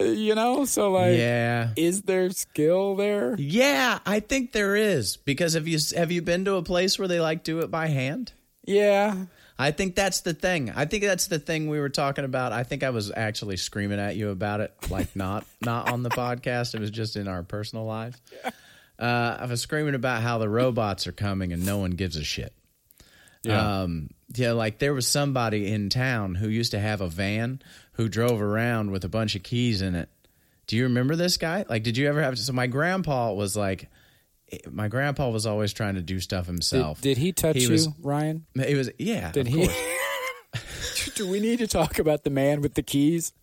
[0.01, 1.71] you know, so like, yeah.
[1.77, 3.37] is there skill there?
[3.39, 7.09] Yeah, I think there is because have you have you been to a place where
[7.09, 8.33] they like do it by hand?
[8.65, 9.27] Yeah.
[9.59, 10.73] I think that's the thing.
[10.75, 12.53] I think that's the thing we were talking about.
[12.53, 16.11] I think I was actually screaming at you about it, like not not on the
[16.11, 16.75] podcast.
[16.75, 18.17] It was just in our personal lives.
[19.03, 22.23] Uh, I was screaming about how the robots are coming and no one gives a
[22.25, 22.55] shit.
[23.43, 23.83] Yeah.
[23.83, 27.61] Um, yeah, like there was somebody in town who used to have a van
[27.95, 30.09] who drove around with a bunch of keys in it.
[30.69, 31.65] Do you remember this guy?
[31.69, 32.39] Like, did you ever have?
[32.39, 33.91] So my grandpa was like,
[34.71, 37.01] my grandpa was always trying to do stuff himself.
[37.01, 38.47] did he touch He you, was- Ryan?
[38.55, 39.33] It was yeah.
[39.33, 39.69] Did he?
[41.17, 43.33] Do we need to talk about the man with the keys?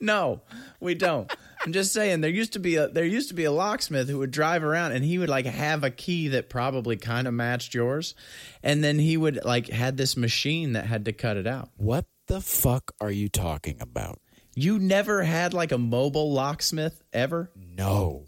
[0.00, 0.40] No,
[0.80, 1.32] we don't.
[1.64, 4.18] I'm just saying there used to be a there used to be a locksmith who
[4.18, 7.74] would drive around and he would like have a key that probably kind of matched
[7.74, 8.14] yours,
[8.62, 11.70] and then he would like had this machine that had to cut it out.
[11.76, 14.20] What the fuck are you talking about?
[14.54, 17.50] You never had like a mobile locksmith ever?
[17.54, 18.26] No.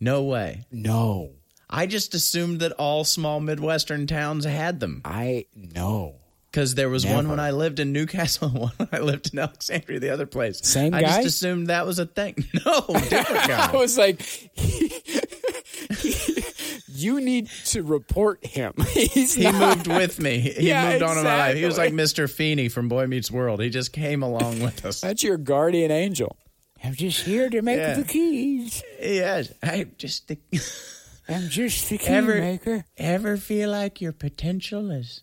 [0.00, 0.64] No way.
[0.70, 1.32] No.
[1.70, 6.16] I just assumed that all small Midwestern towns had them I no.
[6.58, 9.32] Because there was one when I lived in New Castle, and one when I lived
[9.32, 10.58] in Alexandria, the other place.
[10.66, 11.06] Same I guy?
[11.22, 12.34] just assumed that was a thing.
[12.66, 13.70] No, different guy.
[13.72, 14.20] I was like,
[16.88, 18.72] you need to report him.
[18.92, 20.40] He's He not- moved with me.
[20.40, 21.56] He Yeah, moved on in my life.
[21.56, 21.92] He was like.
[21.92, 22.28] Mr.
[22.28, 23.60] Feeney from Boy Meets World.
[23.62, 25.00] He just came along with us.
[25.00, 26.36] That's your guardian angel.
[26.82, 27.94] I'm just here to make Yeah.
[27.94, 28.82] the keys.
[29.00, 30.38] Yes, I'm just the,
[31.28, 32.84] I'm just the key Ever- maker.
[32.96, 35.22] ever feel like your potential is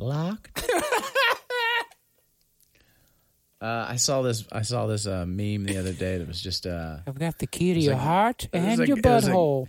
[0.00, 0.64] locked.
[3.60, 4.44] uh, I saw this.
[4.50, 7.46] I saw this uh, meme the other day that was just uh, I've got the
[7.46, 9.68] key to your like- heart and like- your it was like- butthole.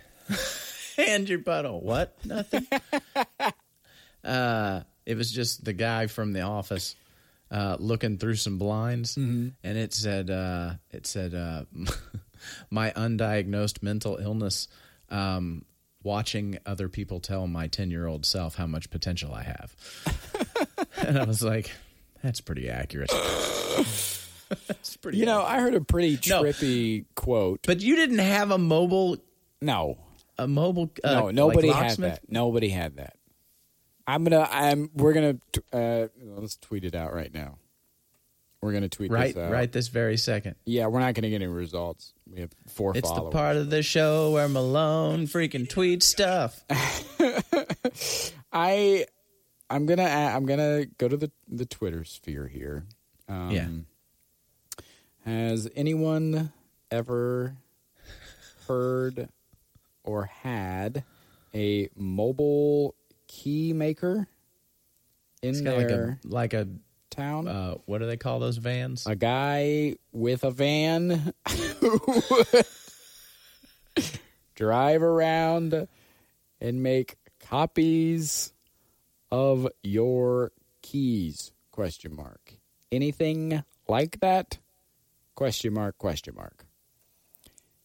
[0.98, 1.82] and your butthole.
[1.82, 2.16] What?
[2.24, 2.66] Nothing.
[4.24, 6.94] uh, it was just the guy from the office
[7.50, 11.64] uh, looking through some blinds, and it said, uh, "It said uh,
[12.70, 14.68] my undiagnosed mental illness."
[15.10, 15.64] Um,
[16.04, 19.74] watching other people tell my 10 year old self how much potential I have.
[20.96, 21.70] and I was like,
[22.22, 23.10] that's pretty accurate.
[24.66, 25.42] that's pretty You know.
[25.42, 26.42] I heard a pretty No.
[26.42, 27.60] trippy quote.
[27.66, 29.16] but you didn't have a mobile,
[29.60, 29.98] No,
[30.38, 32.20] a mobile, uh, no, nobody like had that.
[32.28, 33.16] Nobody had that.
[34.06, 34.48] I'm gonna.
[34.50, 34.90] I'm.
[34.94, 35.36] We're gonna.
[35.72, 37.58] Uh, let's tweet it out right now.
[38.62, 39.50] We're gonna tweet Right, this out.
[39.50, 40.54] right this very second.
[40.64, 42.12] Yeah, we're not gonna get any results.
[42.32, 43.32] We have four It's followers.
[43.32, 46.64] the part of the show where Malone freaking tweets stuff.
[48.52, 49.06] I.
[49.68, 50.04] I'm gonna.
[50.04, 52.84] I'm gonna go to the the Twitter sphere here.
[53.28, 53.68] Um, Yeah.
[55.24, 56.52] Has anyone
[56.90, 57.56] ever
[58.68, 59.28] heard
[60.04, 61.04] or had
[61.54, 62.94] a mobile
[63.28, 64.26] key maker
[65.42, 66.68] in It's got like a like a
[67.12, 67.46] town?
[67.46, 69.06] uh, what do they call those vans?
[69.06, 71.32] a guy with a van
[71.80, 72.66] who would
[74.54, 75.86] drive around
[76.60, 78.52] and make copies
[79.30, 82.54] of your keys question mark
[82.90, 84.58] anything like that
[85.34, 86.66] question mark question mark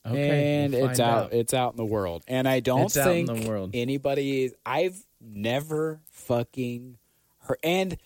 [0.09, 1.33] Okay, and we'll it's find out.
[1.33, 4.45] It's out in the world, and I don't It's out in think anybody.
[4.45, 6.97] Is, I've never fucking
[7.39, 7.57] heard.
[7.63, 7.97] And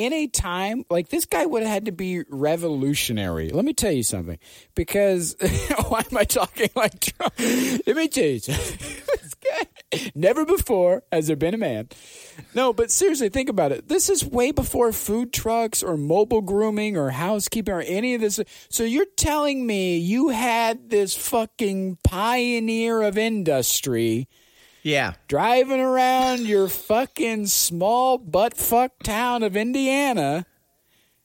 [0.00, 3.50] in a time like this, guy would have had to be revolutionary.
[3.50, 4.38] Let me tell you something.
[4.74, 5.36] Because
[5.88, 7.34] why am I talking like Trump?
[7.38, 8.40] Let me tell you
[10.14, 11.88] never before has there been a man.
[12.54, 13.88] No, but seriously, think about it.
[13.88, 18.40] This is way before food trucks or mobile grooming or housekeeping or any of this.
[18.70, 24.28] So you're telling me you had this fucking pioneer of industry
[24.82, 30.46] Yeah, driving around your fucking small butt fuck town of Indiana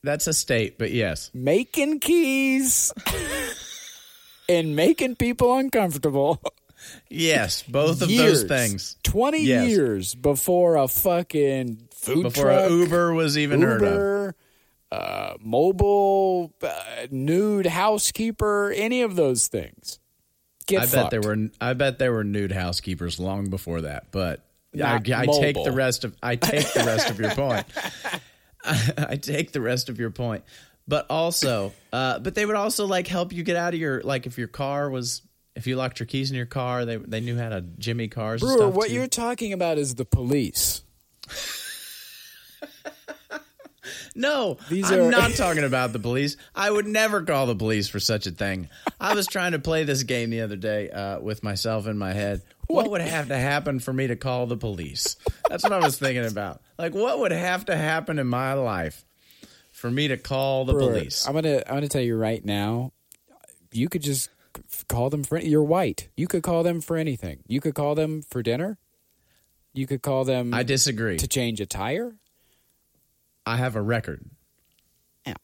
[0.04, 2.94] that's a state, but yes, making keys
[4.50, 6.40] and making people uncomfortable.
[7.10, 9.68] yes, both of years, those things 20 Yes.
[9.68, 14.34] year before a fucking food before truck, Uber was even heard of.
[14.92, 20.00] Uh, mobile, uh, nude housekeeper, any of those things.
[20.68, 21.50] Get I bet there were.
[21.62, 24.08] I bet there were nude housekeepers long before that.
[24.12, 24.42] But
[24.76, 26.16] I, I take the rest of.
[26.24, 27.66] I take the rest of your point.
[28.64, 30.44] I, I take the rest of your point.
[30.88, 34.28] But also, uh, but they would also like help you get out of your like
[34.28, 35.22] if your car was
[35.56, 38.42] if you locked your keys in your car, they they knew how to jimmy cars.
[38.42, 38.96] and Brewer, stuff what too.
[38.96, 40.82] you're talking about is the police.
[44.16, 46.38] No, These I'm are- not talking about the police.
[46.56, 48.70] I would never call the police for such a thing.
[49.00, 52.14] I was trying to play this game the other day uh, with myself in my
[52.14, 52.42] head.
[52.68, 55.18] What would have to happen for me to call the police?
[55.50, 56.62] That's what I was thinking about.
[56.80, 59.04] Like, what would have to happen in my life
[59.72, 61.28] for me to call the Brewer, police?
[61.28, 62.94] I'm gonna I'm gonna tell you right now.
[63.74, 64.30] you could just
[64.88, 66.08] call them for you're white.
[66.16, 67.44] You could call them for anything.
[67.48, 68.78] You could call them for dinner.
[69.74, 71.18] You could call them I disagree.
[71.18, 72.16] to change a tire.
[73.46, 74.26] I have a record.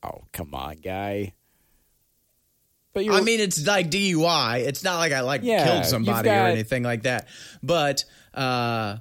[0.03, 1.33] Oh, come on, guy.
[2.93, 4.59] But I mean, it's like DUI.
[4.67, 7.27] It's not like I like Yeah, killed somebody got- or anything like that.
[7.63, 8.97] But uh,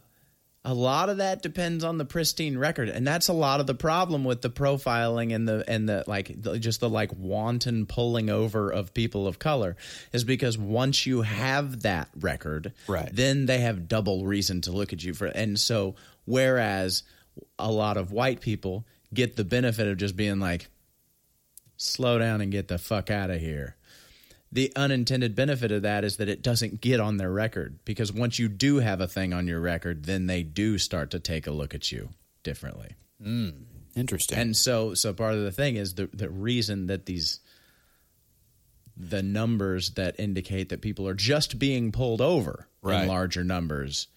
[0.64, 3.74] a lot of that depends on the pristine record, and that's a lot of the
[3.74, 8.30] problem with the profiling and the and the like, the, just the like wanton pulling
[8.30, 9.76] over of people of color
[10.12, 13.10] is because once you have that record, Right.
[13.12, 15.26] then they have double reason to look at you for.
[15.26, 17.02] And so, whereas
[17.58, 20.68] a lot of white people get the benefit of just being like,
[21.76, 23.76] slow down and get the fuck out of here
[24.52, 28.36] the unintended benefit of that is that it doesn't get on their record because once
[28.38, 31.50] you do have a thing on your record then they do start to take a
[31.52, 32.10] look at you
[32.42, 32.96] differently
[33.96, 34.36] interesting.
[34.38, 37.40] and so so part of the thing is the the reason that these
[38.96, 43.02] the numbers that indicate that people are just being pulled over Right.
[43.02, 44.08] in larger numbers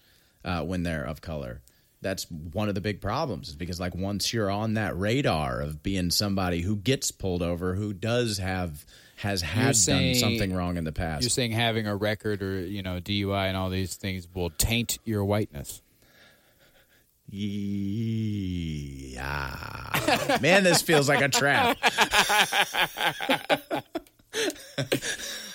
[0.44, 1.62] uh, when they're of color
[2.04, 5.82] that's one of the big problems is because like once you're on that radar of
[5.82, 8.84] being somebody who gets pulled over who does have
[9.16, 12.60] has had saying- done something wrong in the past you're saying having a record or
[12.60, 15.80] you know DUI and all these things will taint your whiteness.
[19.14, 20.38] Yeah.
[20.40, 21.76] Man, this feels like a trap.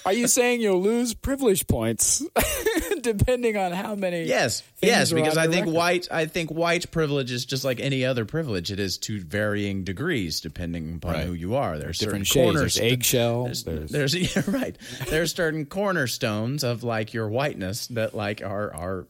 [0.05, 2.23] Are you saying you'll lose privilege points
[3.01, 4.23] depending on how many?
[4.23, 4.63] Yes.
[4.81, 5.73] Yes, because I think record?
[5.75, 8.71] white I think white privilege is just like any other privilege.
[8.71, 11.25] It is to varying degrees depending upon Right.
[11.25, 11.77] who you are.
[11.77, 12.59] There's different certain shades.
[12.59, 13.43] There's corners- eggshell.
[13.45, 14.77] There's, There's, there's yeah, right.
[15.09, 19.07] There's certain cornerstones of like your whiteness that like are are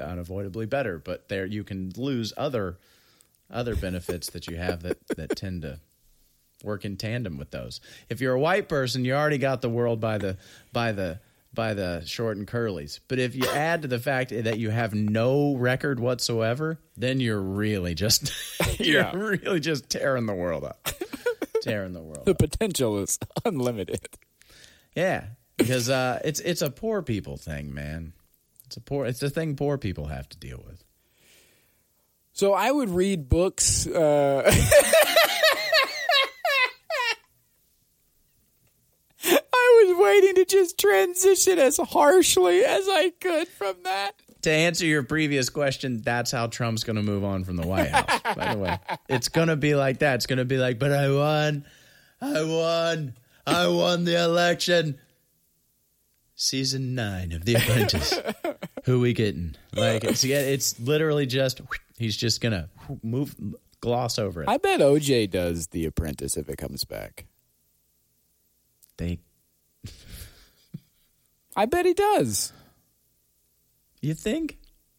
[0.00, 2.78] unavoidably better, but there you can lose other
[3.50, 5.80] other benefits that you have that that tend to
[6.64, 7.80] work in tandem with those.
[8.08, 10.36] If you're a white person, you already got the world by the
[10.72, 11.20] by the
[11.54, 13.00] by the short and curlies.
[13.08, 17.40] But if you add to the fact that you have no record whatsoever, then you're
[17.40, 18.32] really just
[18.78, 19.16] you're Yeah.
[19.16, 20.88] really just tearing the world up.
[21.62, 22.38] tearing the world the up.
[22.38, 24.08] potential is unlimited.
[24.94, 25.24] Yeah,
[25.56, 28.12] because uh, it's it's a poor people thing, man.
[28.66, 29.06] It's a poor.
[29.06, 30.84] It's a thing poor people have to deal with.
[32.32, 33.86] So I would read books.
[33.86, 34.42] Uh,
[39.98, 44.12] I waiting to just transition as harshly as I could from that.
[44.42, 47.90] To answer your previous question, that's how Trump's going to move on from the White
[47.90, 48.34] House.
[48.36, 50.14] by the way, it's going to be like that.
[50.16, 51.64] It's going to be like, but I won,
[52.20, 53.14] I won,
[53.46, 54.98] I won the election.
[56.36, 58.14] Season nine of The Apprentice.
[58.84, 59.56] Who we getting?
[59.74, 61.60] Like it's it's literally just
[61.98, 62.68] he's just gonna
[63.02, 63.34] move
[63.80, 64.48] gloss over it.
[64.48, 67.26] I bet OJ does The Apprentice if it comes back.
[68.98, 69.18] they
[71.58, 72.52] I bet he does.
[74.00, 74.58] you think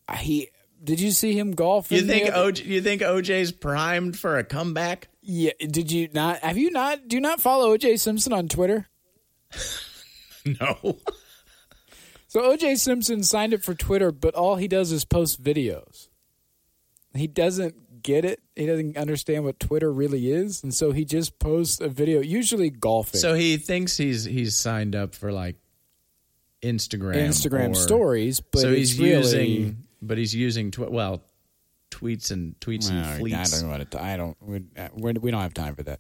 [0.10, 0.50] uh, He
[0.84, 1.98] did you see him golfing?
[1.98, 5.08] you think OJ you think OJ's primed for a comeback?
[5.22, 5.52] Yeah.
[5.60, 6.40] Did you not?
[6.40, 7.08] Have you not?
[7.08, 8.88] Do you not follow OJ Simpson on Twitter?
[10.60, 10.98] No.
[12.28, 16.08] So OJ Simpson signed up for Twitter, but all he does is post videos.
[17.14, 18.42] He doesn't get it.
[18.56, 22.70] He doesn't understand what Twitter really is, and so he just posts a video, usually
[22.70, 23.20] golfing.
[23.20, 25.58] So he thinks he's he's signed up for like
[26.62, 31.22] Instagram Instagram or- stories, but so he's really, using but he's using tw- well
[31.92, 33.36] tweets and tweets Well, and fleets.
[33.36, 34.38] I fleets don't know what it, I don't.
[34.42, 36.00] We, uh, we we don't have time for that.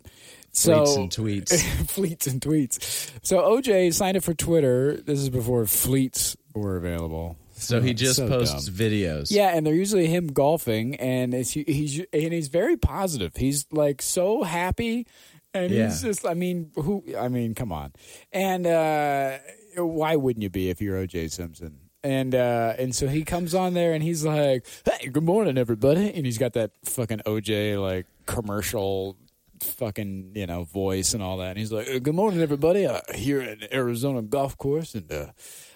[0.51, 1.11] So fleets and
[1.65, 1.89] tweets.
[1.89, 3.11] fleets and tweets.
[3.23, 4.97] So OJ signed up for Twitter.
[4.97, 7.37] This is before fleets were available.
[7.53, 8.75] So he just so posts dumb.
[8.75, 9.31] videos.
[9.31, 13.35] Yeah, and they're usually him golfing, and it's he's and he's very positive.
[13.35, 15.05] He's like so happy,
[15.53, 15.87] and Yeah.
[15.89, 16.25] he's just.
[16.25, 17.03] I mean, who?
[17.17, 17.91] I mean, come on.
[18.31, 19.39] And uh,
[19.85, 21.79] why wouldn't you be if you're OJ Simpson?
[22.03, 26.13] And uh, and so he comes on there, and he's like, "Hey, good morning, everybody,"
[26.13, 29.17] and he's got that fucking OJ like commercial.
[29.61, 31.49] Fucking you know voice and all that.
[31.49, 32.85] And he's like, "Good morning, everybody.
[32.85, 35.25] Uh, here at Arizona Golf Course, and uh,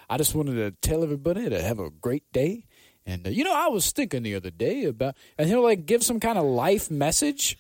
[0.10, 2.66] I just wanted to tell everybody to have a great day.
[3.06, 6.04] And uh, you know, I was thinking the other day about, and he'll like give
[6.04, 7.58] some kind of life message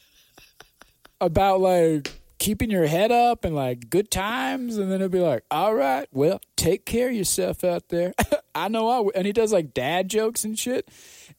[1.19, 5.43] about like keeping your head up and like good times, and then it'll be like,
[5.51, 8.13] "All right, well, take care of yourself out there."
[8.55, 9.11] I know I, w-.
[9.15, 10.89] and he does like dad jokes and shit.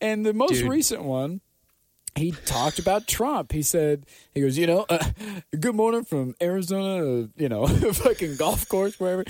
[0.01, 0.71] And the most Dude.
[0.71, 1.41] recent one,
[2.17, 3.53] he talked about Trump.
[3.53, 5.11] He said, he goes, you know, uh,
[5.59, 9.25] good morning from Arizona, uh, you know, fucking golf course, wherever.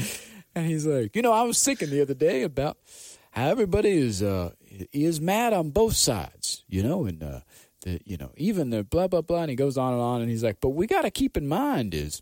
[0.55, 2.79] And he's like, you know, I was thinking the other day about
[3.33, 4.51] how everybody is uh,
[4.93, 7.41] is mad on both sides, you know, and uh,
[7.85, 9.43] the, you know, even the blah blah blah.
[9.43, 11.47] And he goes on and on, and he's like, but we got to keep in
[11.49, 12.21] mind is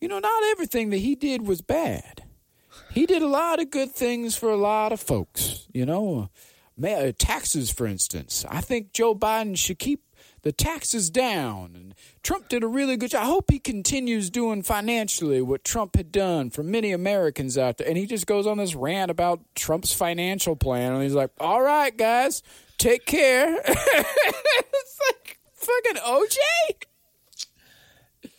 [0.00, 2.24] you know, not everything that he did was bad.
[2.92, 5.66] He did a lot of good things for a lot of folks.
[5.72, 6.30] You know,
[6.82, 8.44] uh, taxes, for instance.
[8.48, 10.02] I think Joe Biden should keep
[10.42, 11.72] the taxes down.
[11.74, 13.22] And Trump did a really good job.
[13.22, 17.88] I hope he continues doing financially what Trump had done for many Americans out there.
[17.88, 20.92] And he just goes on this rant about Trump's financial plan.
[20.92, 22.42] And he's like, all right, guys,
[22.78, 23.56] take care.
[23.66, 26.36] it's like fucking OJ.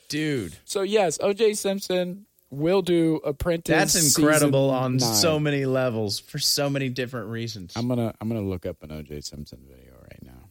[0.09, 3.75] Dude, So, yes, OJ Simpson will do Apprentice.
[3.93, 5.13] that's incredible on nine.
[5.15, 7.73] so many levels for so many different reasons.
[7.75, 10.49] I'm gonna I'm gonna look up an OJ Simpson video right now.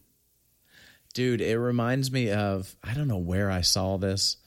[1.15, 4.37] Dude, it reminds me of I don't know where I saw this.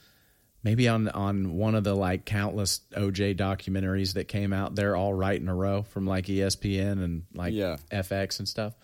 [0.63, 4.77] Maybe on on one of the like countless OJ documentaries that came out.
[4.77, 7.79] They're all right in a row from like ESPN and like Yeah.
[7.91, 8.75] FX and stuff.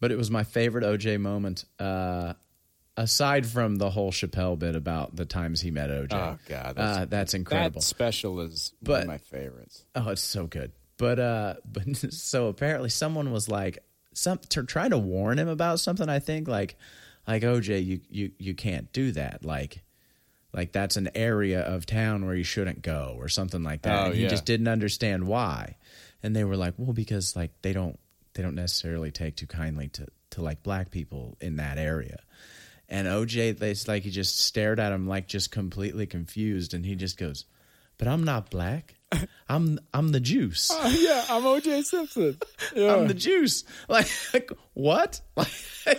[0.00, 1.64] But it was my favorite OJ moment.
[1.78, 2.32] Uh,
[2.96, 6.12] aside from the whole Chappelle bit about the times he met OJ.
[6.12, 7.80] Oh, God, that's- uh, that's incredible.
[7.80, 9.84] That special is one of my favorites.
[9.94, 10.72] Oh, it's so good.
[10.98, 13.78] But uh but so apparently someone was like
[14.12, 16.76] some to trying to warn him about something I think like
[17.26, 19.82] like OJ you you you can't do that like
[20.52, 23.98] like that's an area of town where you shouldn't go or something like that.
[24.00, 24.28] Oh, and he yeah.
[24.28, 25.76] just didn't understand why.
[26.22, 27.99] And they were like, "Well, because like they don't
[28.34, 32.20] they don't necessarily take too kindly to to like black people in that area."
[32.88, 36.96] And OJ, it's like he just stared at him like just completely confused, and he
[36.96, 37.44] just goes,
[37.98, 38.96] "But I'm not black.
[39.48, 40.70] I'm I'm the juice.
[40.70, 42.36] Uh, yeah, I'm OJ Simpson.
[42.74, 42.94] Yeah.
[42.96, 45.20] I'm the juice." Like, what?
[45.36, 45.48] Like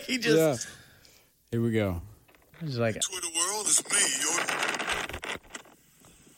[0.06, 0.56] he just yeah.
[1.52, 2.02] Here we go.
[2.62, 4.00] he's like, Twitter world, it's me.
[4.22, 4.46] You're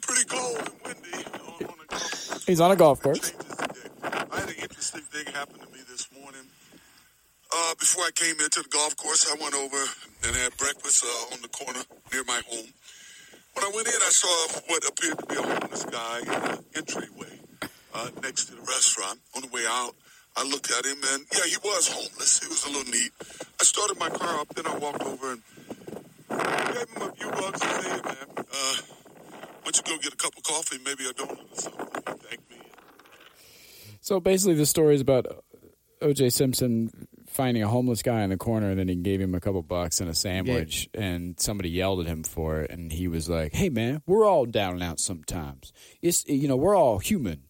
[0.01, 3.31] pretty cold and windy on, on the golf He's on a golf course.
[4.01, 5.72] I had an interesting thing happen to me this morning.
[7.55, 9.77] Uh, before I came into the golf course, I went over
[10.25, 11.81] and had breakfast uh, on the corner
[12.11, 12.65] near my home.
[13.53, 16.63] When I went in, I saw what appeared to be a homeless guy in the
[16.75, 17.39] entryway
[17.93, 19.19] uh, next to the restaurant.
[19.35, 19.93] On the way out,
[20.35, 22.39] I looked at him, and yeah, he was homeless.
[22.39, 23.11] He was a little neat.
[23.61, 25.41] I started my car up, then I walked over and
[26.33, 28.75] gave him a few bucks and said, hey, man, uh,
[29.61, 31.87] why don't you go get a cup of coffee, maybe a donut or something?
[32.07, 32.57] He thanked me.
[34.01, 35.27] So basically, the story is about
[36.01, 39.39] OJ Simpson finding a homeless guy in the corner, and then he gave him a
[39.39, 43.29] couple bucks and a sandwich, and somebody yelled at him for it, and he was
[43.29, 45.73] like, "Hey, man, we're all down and out sometimes.
[46.01, 47.43] It's you know we're all human."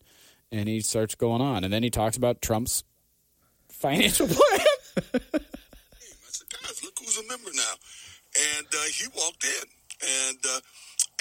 [0.51, 2.83] And he starts going on, and then he talks about Trump's
[3.69, 4.67] financial plan.
[4.95, 5.19] I
[6.29, 7.73] said, guys, look who's a member now.
[8.57, 9.67] And uh, he walked in.
[10.03, 10.59] And uh,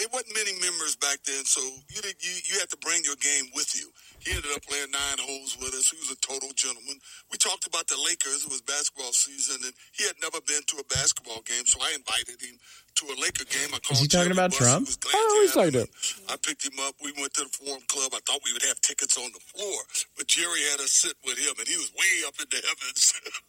[0.00, 3.14] it wasn't many members back then, so you, did, you you had to bring your
[3.16, 3.90] game with you.
[4.22, 5.90] He ended up playing nine holes with us.
[5.90, 7.02] He was a total gentleman.
[7.30, 8.44] We talked about the Lakers.
[8.46, 11.94] It was basketball season, and he had never been to a basketball game, so I
[11.98, 12.58] invited him
[13.02, 13.74] to a Laker game.
[13.74, 14.86] I called he talking about Trump?
[14.86, 15.88] He was glad Oh, to he's him.
[16.30, 16.94] I picked him up.
[17.02, 18.12] We went to the Forum Club.
[18.14, 19.78] I thought we would have tickets on the floor,
[20.16, 23.02] but Jerry had us sit with him, and he was way up in the heavens.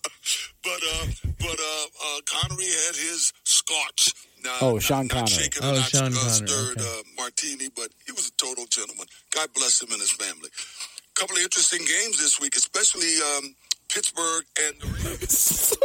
[0.64, 1.06] but uh,
[1.38, 4.14] but uh, uh, Connery had his scotch.
[4.44, 5.28] Now, Oh, Sean not Connery.
[5.28, 7.00] shaken Oh, not, Sean uh, Connery, stirred okay.
[7.00, 9.08] uh, martini, but he was a total gentleman.
[9.34, 10.50] God bless him and his family.
[10.50, 13.56] A couple of interesting games this week, especially um,
[13.94, 15.76] Pittsburgh and the so,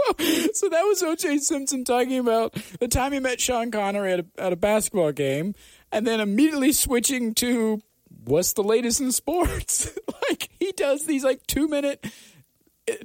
[0.55, 4.27] so that was OJ Simpson talking about the time he met Sean Connery at a,
[4.39, 5.55] at a basketball game,
[5.93, 7.81] and then immediately switching to
[8.25, 9.91] what's the latest in sports.
[10.31, 12.05] like he does these like two minute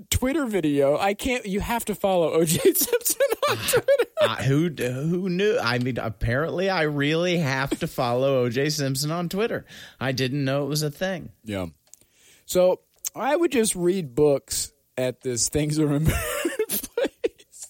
[0.10, 0.98] Twitter video.
[0.98, 1.46] I can't.
[1.46, 4.06] You have to follow OJ Simpson on Twitter.
[4.22, 5.58] I, uh, who who knew?
[5.62, 9.66] I mean, apparently, I really have to follow OJ Simpson on Twitter.
[10.00, 11.30] I didn't know it was a thing.
[11.44, 11.68] Yeah.
[12.46, 12.82] So
[13.16, 16.14] I would just read books at this Things Are Remembered
[16.70, 17.68] place.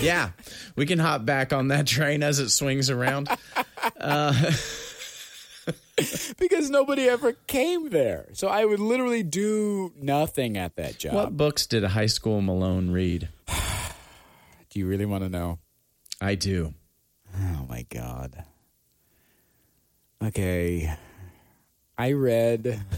[0.00, 0.30] Yeah,
[0.76, 3.28] we can hop back on that train as it swings around.
[4.00, 4.52] Uh,
[6.38, 8.28] because nobody ever came there.
[8.32, 11.14] So I would literally do nothing at that job.
[11.14, 13.28] What books did a high school Malone read?
[14.70, 15.58] Do you really want to know?
[16.20, 16.74] I do.
[17.36, 18.44] Oh my god.
[20.22, 20.94] Okay.
[21.98, 22.80] I read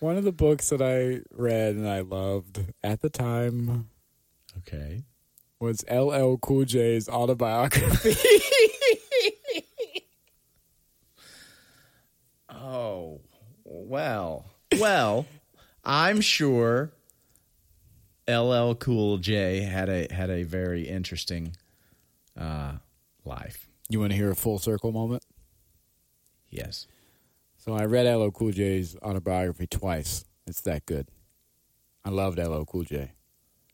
[0.00, 3.88] one of the books that I read and I loved at the time
[4.58, 5.02] Okay.
[5.60, 8.14] was LL Cool J's autobiography.
[12.70, 13.22] Oh,
[13.64, 14.44] well,
[14.78, 15.24] well,
[15.82, 16.92] I'm sure
[18.28, 21.56] LL Cool J had a had a very interesting
[22.38, 22.72] uh,
[23.24, 23.70] life.
[23.88, 25.22] you want to hear a full circle moment?
[26.50, 26.86] Yes.
[27.56, 30.26] So I read LL Cool J's autobiography twice.
[30.46, 31.08] It's that good.
[32.04, 33.12] I loved LL Cool J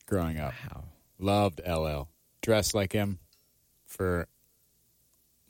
[0.06, 0.52] growing up.
[0.52, 0.84] How?
[1.18, 2.10] Loved LL.
[2.42, 3.18] dressed like him
[3.86, 4.28] for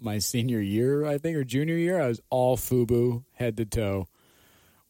[0.01, 2.01] my senior year, I think, or junior year.
[2.01, 4.07] I was all FUBU, head to toe,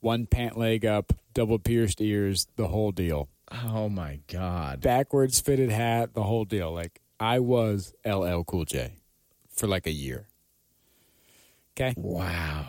[0.01, 3.29] one pant leg up, double pierced ears, the whole deal.
[3.65, 4.81] Oh my god.
[4.81, 6.73] Backwards fitted hat, the whole deal.
[6.73, 8.95] Like I was LL Cool J
[9.51, 10.27] for like a year.
[11.77, 11.95] Okay.
[11.97, 12.67] Wow.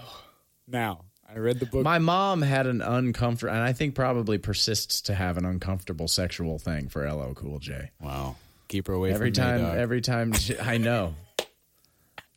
[0.68, 1.84] Now I read the book.
[1.84, 6.60] My mom had an uncomfortable, and I think probably persists to have an uncomfortable sexual
[6.60, 7.92] thing for LL Cool J.
[8.02, 8.36] wow.
[8.68, 11.14] Keep her away Every from time, me, every time, she- I know.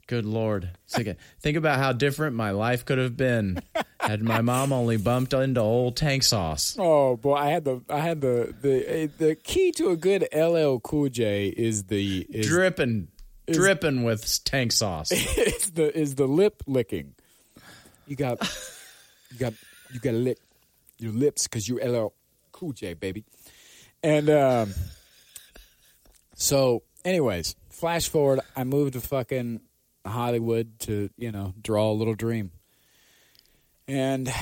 [0.08, 0.70] Good lord!
[0.88, 3.60] Think, about how different my life could have been
[4.00, 6.74] had my mom only bumped into old tank sauce.
[6.78, 10.26] Oh boy, I had the I had the the eh, the key to a good
[10.34, 13.08] LL Cool J is the is, dripping,
[13.52, 15.12] dripping with tank sauce.
[15.12, 17.14] is the is the lip licking.
[18.06, 18.40] You got
[19.30, 19.52] you got
[19.92, 20.38] you got to lick
[20.96, 22.14] your lips because you're LL
[22.52, 23.26] Cool J, baby.
[24.02, 24.72] And um,
[26.34, 28.40] so, anyways, flash forward.
[28.56, 29.60] I moved to fucking
[30.06, 32.52] Hollywood to you know draw a little dream,
[33.86, 34.32] and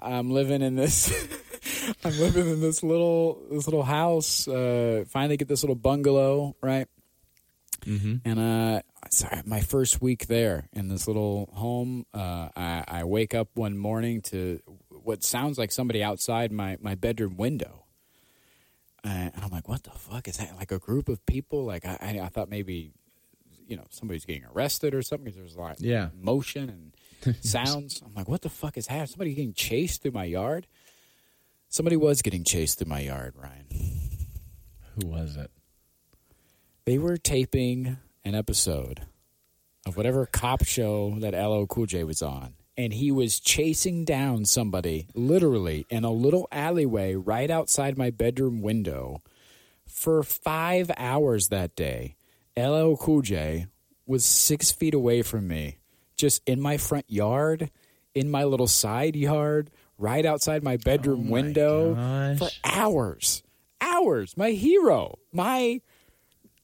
[0.00, 1.08] I'm living in this.
[2.04, 4.46] I'm living in this little this little house.
[4.46, 6.86] Uh, finally, get this little bungalow right.
[7.84, 8.16] Mm-hmm.
[8.24, 13.34] And uh, sorry, my first week there in this little home, uh, I, I wake
[13.34, 17.84] up one morning to what sounds like somebody outside my, my bedroom window.
[19.04, 20.56] Uh, and I'm like, what the fuck is that?
[20.56, 21.64] Like a group of people?
[21.64, 22.92] Like I, I, I thought maybe,
[23.68, 26.08] you know, somebody's getting arrested or something because there's a lot of Yeah.
[26.20, 26.92] motion
[27.24, 28.02] and sounds.
[28.04, 29.06] I'm like, what the fuck is happening?
[29.08, 30.66] Somebody getting chased through my yard?
[31.68, 33.66] Somebody was getting chased through my yard, Ryan.
[35.00, 35.50] Who was it?
[36.86, 39.02] they were taping an episode
[39.84, 42.54] of whatever cop show that LL Cool J was on.
[42.78, 48.62] And he was chasing down somebody literally in a little alleyway right outside my bedroom
[48.62, 49.20] window
[49.86, 52.14] for five hours that day.
[52.58, 53.66] LL Cool J
[54.06, 55.78] was six feet away from me,
[56.16, 57.70] just in my front yard,
[58.14, 63.42] in my little side yard, right outside my bedroom oh window for hours.
[63.80, 64.36] Hours.
[64.36, 65.18] My hero.
[65.32, 65.80] My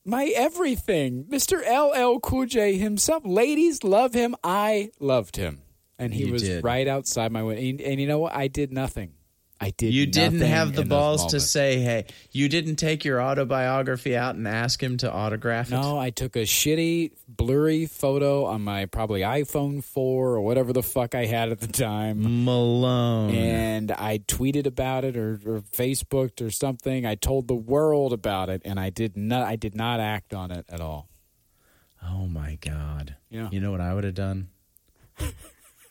[0.04, 1.24] my everything.
[1.24, 1.60] Mr.
[1.64, 3.22] LL Cool J himself.
[3.24, 4.34] Ladies love him.
[4.42, 5.60] I loved him.
[5.98, 6.64] And he You was did.
[6.64, 7.62] right outside my window.
[7.62, 8.34] And, and you know what?
[8.34, 9.12] I did nothing.
[9.64, 14.14] I did You didn't have the balls to say, "Hey, you didn't take your autobiography
[14.14, 18.60] out and ask him to autograph it." No, I took a shitty, blurry photo on
[18.60, 22.44] my probably iPhone 4 or whatever the fuck I had at the time.
[22.44, 23.34] Malone.
[23.34, 27.06] And I tweeted about it or, or Facebooked or something.
[27.06, 29.46] I told the world about it, and I did not.
[29.46, 31.08] I did not act on it at all.
[32.02, 33.16] Oh my god.
[33.30, 33.48] Yeah.
[33.50, 34.48] You know what I would have done?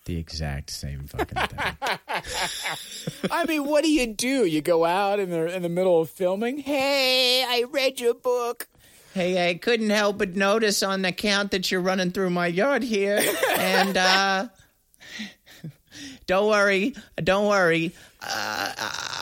[0.05, 1.59] The exact same fucking thing.
[3.31, 4.45] I mean, what do you do?
[4.45, 6.57] You go out in the in the middle of filming.
[6.59, 8.67] Hey, I read your book.
[9.13, 12.83] hey, I couldn't help but notice on the count that you're running through my yard
[12.83, 13.21] here,
[13.57, 14.47] and uh,
[16.27, 18.73] don't worry, don't worry, uh,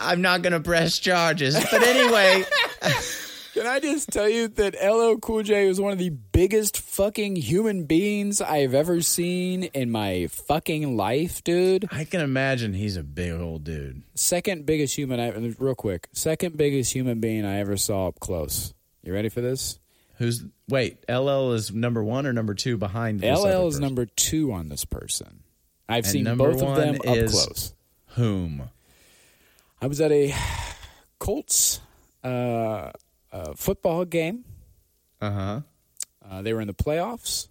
[0.02, 1.56] I'm not gonna press charges.
[1.56, 2.44] But anyway,
[3.62, 7.36] Can I just tell you that LL Cool J is one of the biggest fucking
[7.36, 11.88] human beings I've ever seen in my fucking life, dude.
[11.92, 14.02] I can imagine he's a big old dude.
[14.16, 16.08] Second biggest human, I, real quick.
[16.12, 18.74] Second biggest human being I ever saw up close.
[19.04, 19.78] You ready for this?
[20.16, 20.98] Who's wait?
[21.08, 23.22] LL is number one or number two behind?
[23.22, 25.44] LL is number two on this person.
[25.88, 27.76] I've And seen both of them up close.
[28.16, 28.72] Whom?
[29.80, 30.34] I was at a
[31.20, 31.80] Colts
[32.24, 32.92] uh,
[33.32, 34.46] uh, football game.
[35.20, 35.62] Uh huh.
[36.28, 37.48] Uh, they were in the playoffs.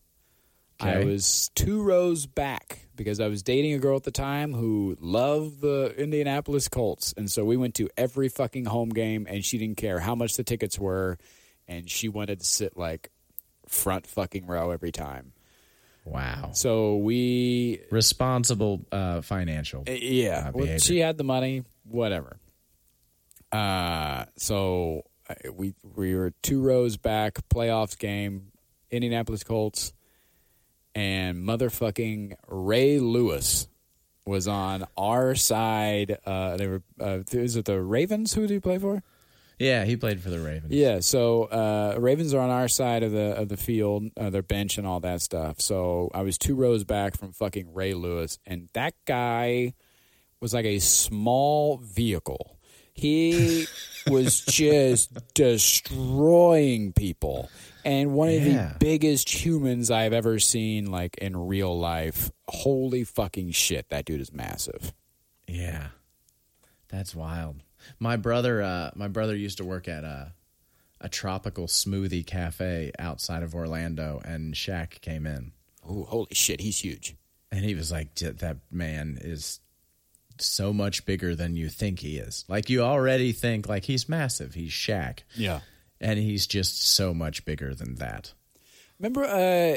[0.82, 4.96] I was two rows back because I was dating a girl at the time who
[4.98, 7.12] loved the Indianapolis Colts.
[7.16, 10.36] And so we went to every fucking home game, and she didn't care how much
[10.36, 11.18] the tickets were.
[11.68, 13.10] And she wanted to sit like
[13.68, 15.32] front fucking row every time.
[16.04, 16.50] Wow.
[16.54, 19.84] So we Responsible uh, financial.
[19.86, 22.38] Uh, Yeah, uh, well, she had the money, whatever.
[23.52, 25.04] Uh, so
[25.52, 28.52] we we were two rows back, playoffs game,
[28.90, 29.92] Indianapolis Colts,
[30.94, 33.68] and motherfucking Ray Lewis
[34.26, 36.18] was on our side.
[36.24, 38.34] Uh, they were uh, is it the Ravens?
[38.34, 39.02] Who did he play for?
[39.58, 40.72] Yeah, he played for the Ravens.
[40.72, 44.42] Yeah, so uh, Ravens are on our side of the of the field, uh, their
[44.42, 45.60] bench and all that stuff.
[45.60, 49.74] So I was two rows back from fucking Ray Lewis, and that guy
[50.40, 52.56] was like a small vehicle.
[53.00, 53.66] He
[54.06, 57.50] was just destroying people,
[57.84, 58.72] and one of Yeah.
[58.72, 62.30] the biggest humans I've ever seen, like in real life.
[62.48, 64.92] Holy fucking shit, that dude is massive.
[65.46, 65.88] Yeah.
[66.88, 67.62] That's wild.
[67.98, 70.26] My brother uh my brother used to work at uh
[71.00, 75.52] a tropical smoothie cafe outside of Orlando, and Shaq came in,
[75.88, 77.16] Oh, holy shit, he's huge.
[77.50, 79.60] and he was like, "That man is
[80.42, 82.44] so much bigger than you think he is.
[82.48, 84.54] Like you already think like he's massive.
[84.54, 85.60] He's Shaq, Yeah.
[86.00, 88.32] and he's just so much bigger than that."
[88.98, 89.76] Remember, uh,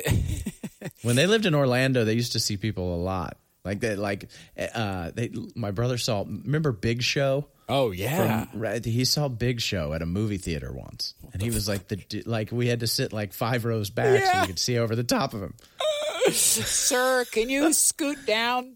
[1.01, 3.37] When they lived in Orlando, they used to see people a lot.
[3.63, 5.31] Like that, like uh, they.
[5.55, 6.23] My brother saw.
[6.27, 7.47] Remember Big Show?
[7.69, 11.49] oh yeah, From, right, he saw Big Show at a movie theater once, and he
[11.49, 14.59] was like the like we had to sit like five rows back so we could
[14.59, 15.53] see over the top of him.
[16.31, 18.75] sir, can you scoot down?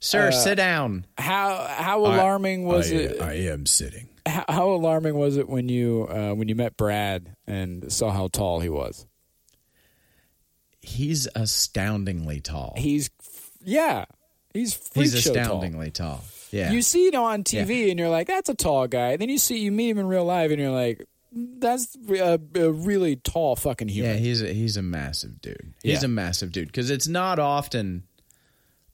[0.00, 1.06] Sir, sit down.
[1.18, 3.20] How how alarming was it?
[3.20, 4.08] I am sitting.
[4.26, 8.28] how, how alarming was it when you uh, when you met Brad and saw how
[8.28, 9.06] tall he was?
[10.80, 12.74] He's astoundingly tall.
[12.76, 13.10] He's
[13.64, 14.04] yeah,
[14.54, 15.42] he's freak He's show tall.
[15.42, 16.22] astoundingly tall.
[16.52, 19.16] Yeah, You see it on TV and you're like, that's a tall guy.
[19.16, 22.70] Then you see you meet him in real life and you're like, that's a, a
[22.70, 24.12] really tall fucking human.
[24.12, 24.16] yeah.
[24.18, 25.74] He's a, he's a massive dude.
[25.82, 26.06] He's Yeah.
[26.06, 28.04] a massive dude because it's not often.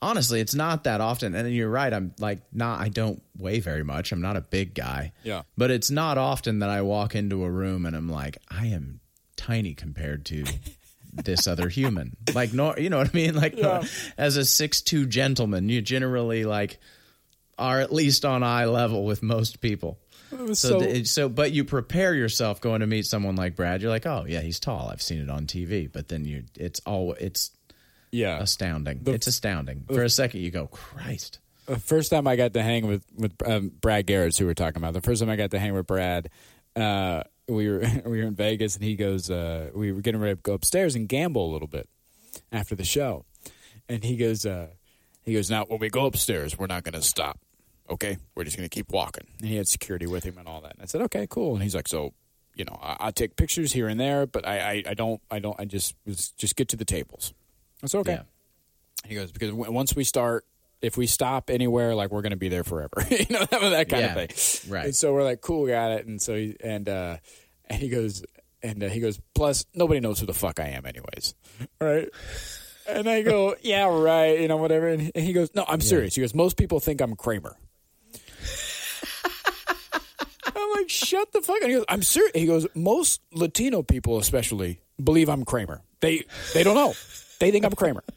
[0.03, 1.35] Honestly, it's not that often.
[1.35, 1.93] And you're right.
[1.93, 2.81] I'm like not.
[2.81, 4.13] I don't weigh very much.
[4.13, 5.13] I'm not a big guy.
[5.23, 5.43] Yeah.
[5.57, 9.01] But it's not often that I walk into a room and I'm like, I am
[9.37, 10.45] tiny compared to
[11.13, 12.17] this other human.
[12.35, 13.35] Like, no, you know what I mean?
[13.35, 13.57] Like,
[14.19, 16.81] as a six two gentleman, you generally like
[17.57, 19.99] are at least on eye level with most people.
[20.55, 23.83] So, so, so, but you prepare yourself going to meet someone like Brad.
[23.83, 24.89] You're like, oh yeah, he's tall.
[24.91, 25.93] I've seen it on TV.
[25.93, 27.51] But then you, it's all, it's
[28.13, 28.39] yeah.
[28.39, 29.03] astounding.
[29.07, 29.85] it's astounding.
[29.93, 31.41] For a second, you go, Christ.
[31.67, 34.77] The first time I got to hang with with um, Brad Garrett's who we're talking
[34.77, 34.95] about.
[34.95, 36.29] The first time I got to hang with Brad,
[36.77, 40.37] uh, we were we were in Vegas, and he goes, uh, we were getting ready
[40.37, 41.89] to go upstairs and gamble a little bit
[42.51, 43.25] after the show,
[43.89, 44.69] and he goes, uh,
[45.23, 47.39] he goes, now when we go upstairs, we're not going to stop.
[47.89, 49.27] Okay, we're just going to keep walking.
[49.39, 50.75] And he had security with him and all that.
[50.75, 51.55] And I said, okay, cool.
[51.55, 52.13] And he's like, so.
[52.55, 55.39] You know, I, I take pictures here and there, but I, I, I don't, I
[55.39, 57.33] don't, I just, just get to the tables.
[57.83, 58.13] I said, okay.
[58.13, 58.23] Yeah.
[59.09, 60.45] He goes because w- once we start,
[60.81, 63.05] if we stop anywhere, like we're going to be there forever.
[63.11, 64.73] you know that, that kind Yeah, of thing.
[64.73, 64.85] right.
[64.87, 66.07] And so we're like, cool, got it.
[66.07, 67.17] And so he, and uh,
[67.67, 68.25] and he goes
[68.63, 69.21] and uh, he goes.
[69.35, 71.35] Plus, nobody knows who the fuck I am, anyways.
[71.81, 72.09] Right.
[72.89, 74.89] And I go, yeah, right, you know, whatever.
[74.89, 76.15] And he- and he goes, no, I'm serious.
[76.15, 77.57] He goes, most people think I'm Kramer.
[80.45, 81.61] I'm like, shut the fuck.
[81.63, 82.33] And he goes, I'm serious.
[82.35, 85.83] He goes, most Latino people, especially, believe I'm Kramer.
[86.01, 86.25] They
[86.55, 86.95] they don't know.
[87.43, 88.05] They think I'm Kramer.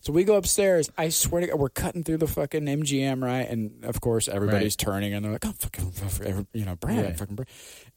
[0.00, 0.90] So we go upstairs.
[0.98, 3.48] I swear to God, we're cutting through the fucking MGM, right?
[3.48, 4.78] And of course, everybody's Right.
[4.92, 7.18] turning, and they're like, "Oh, fucking, you know, Brad, Right.
[7.18, 7.48] fucking Brad."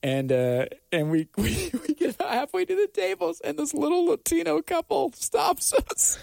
[0.02, 4.62] And uh, and we, we we get halfway to the tables, and this little Latino
[4.62, 6.18] couple stops us.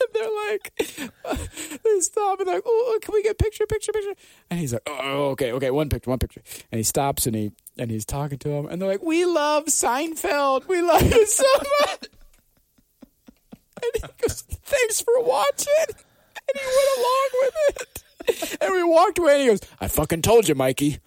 [0.00, 0.72] And they're like,
[1.82, 4.14] they stop and they're like, oh, oh, can we get picture, picture, picture?
[4.50, 6.42] And he's like, oh, oh, oh, okay, okay, one picture, one picture.
[6.70, 9.66] And he stops and he and he's talking to him, and they're like, we love
[9.66, 11.44] Seinfeld, we love you so
[11.80, 12.06] much.
[13.80, 15.72] And he goes, thanks for watching.
[15.88, 18.02] And he went along with it.
[18.60, 20.98] And we walked away, and he goes, I fucking told you, Mikey.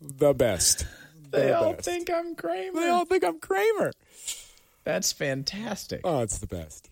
[0.00, 0.86] the best.
[1.30, 1.84] They The all best.
[1.84, 2.80] think I'm Kramer.
[2.80, 3.90] They all think I'm Kramer.
[4.86, 6.02] That's fantastic.
[6.04, 6.88] Oh, it's the best.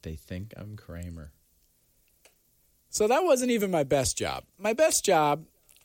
[0.00, 1.30] They think I'm Kramer.
[2.88, 4.44] So that wasn't even my best job.
[4.58, 5.44] My best job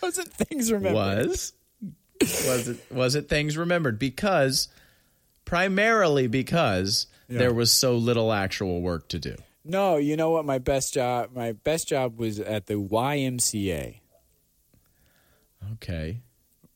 [0.00, 1.26] wasn't things remembered.
[1.26, 1.52] Was
[2.20, 4.68] was it was it things remembered because
[5.44, 9.34] primarily because there was so little actual work to do.
[9.64, 10.44] No, you know what?
[10.44, 11.30] My best job.
[11.34, 13.98] My best job was at the YMCA.
[15.72, 16.20] Okay.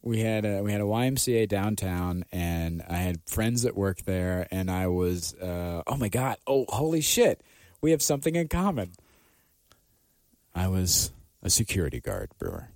[0.03, 4.49] We had a we had a YMCA downtown, and I had friends that worked there,
[4.51, 7.43] and I was uh, oh my god, oh holy shit,
[7.83, 8.93] we have something in common.
[10.55, 12.69] I was a security guard, Brewer.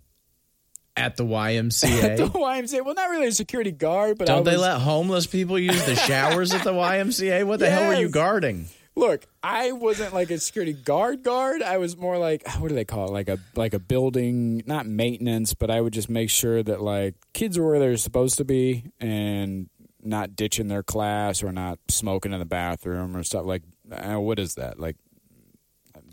[0.97, 2.03] At the YMCA.
[2.05, 2.85] At the YMCA.
[2.85, 5.97] Well, not really a security guard, but Don't they was- let homeless people use the
[5.97, 7.45] showers at the YMCA?
[7.45, 8.67] What the hell were you guarding?
[8.97, 11.63] Look, I wasn't like a security guard guard.
[11.63, 13.13] I was more like what do they call it?
[13.13, 17.15] Like a like a building, not maintenance, but I would just make sure that like
[17.33, 19.69] kids were where they're supposed to be and
[20.03, 23.63] not ditching their class or not smoking in the bathroom or stuff like.
[23.91, 24.97] Uh, what is that like?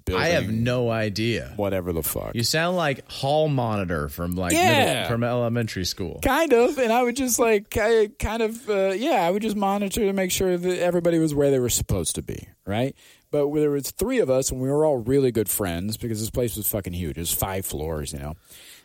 [0.06, 1.54] Building, I have no idea.
[1.56, 2.34] whatever the fuck.
[2.36, 4.94] You sound like hall monitor from like Yeah.
[4.94, 6.20] middle, from elementary school.
[6.24, 9.56] kind of and i would just like I kind of uh, yeah i would just
[9.56, 12.96] monitor to make sure that everybody was where they were supposed to be right
[13.32, 16.30] but there was three of us and we were all really good friends because this
[16.30, 18.34] place was fucking huge it was five floors you know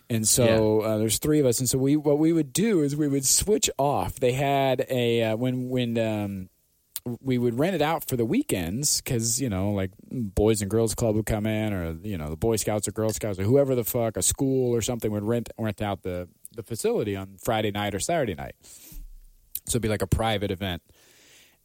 [0.09, 2.95] and so uh, there's three of us and so we what we would do is
[2.95, 6.49] we would switch off they had a uh, when when um
[7.21, 10.95] we would rent it out for the weekends because you know like boys and girls
[10.95, 13.75] club would come in or you know the boy scouts or girl scouts or whoever
[13.75, 17.71] the fuck a school or something would rent rent out the the facility on friday
[17.71, 18.55] night or saturday night.
[19.67, 20.83] So it'd be like a private event.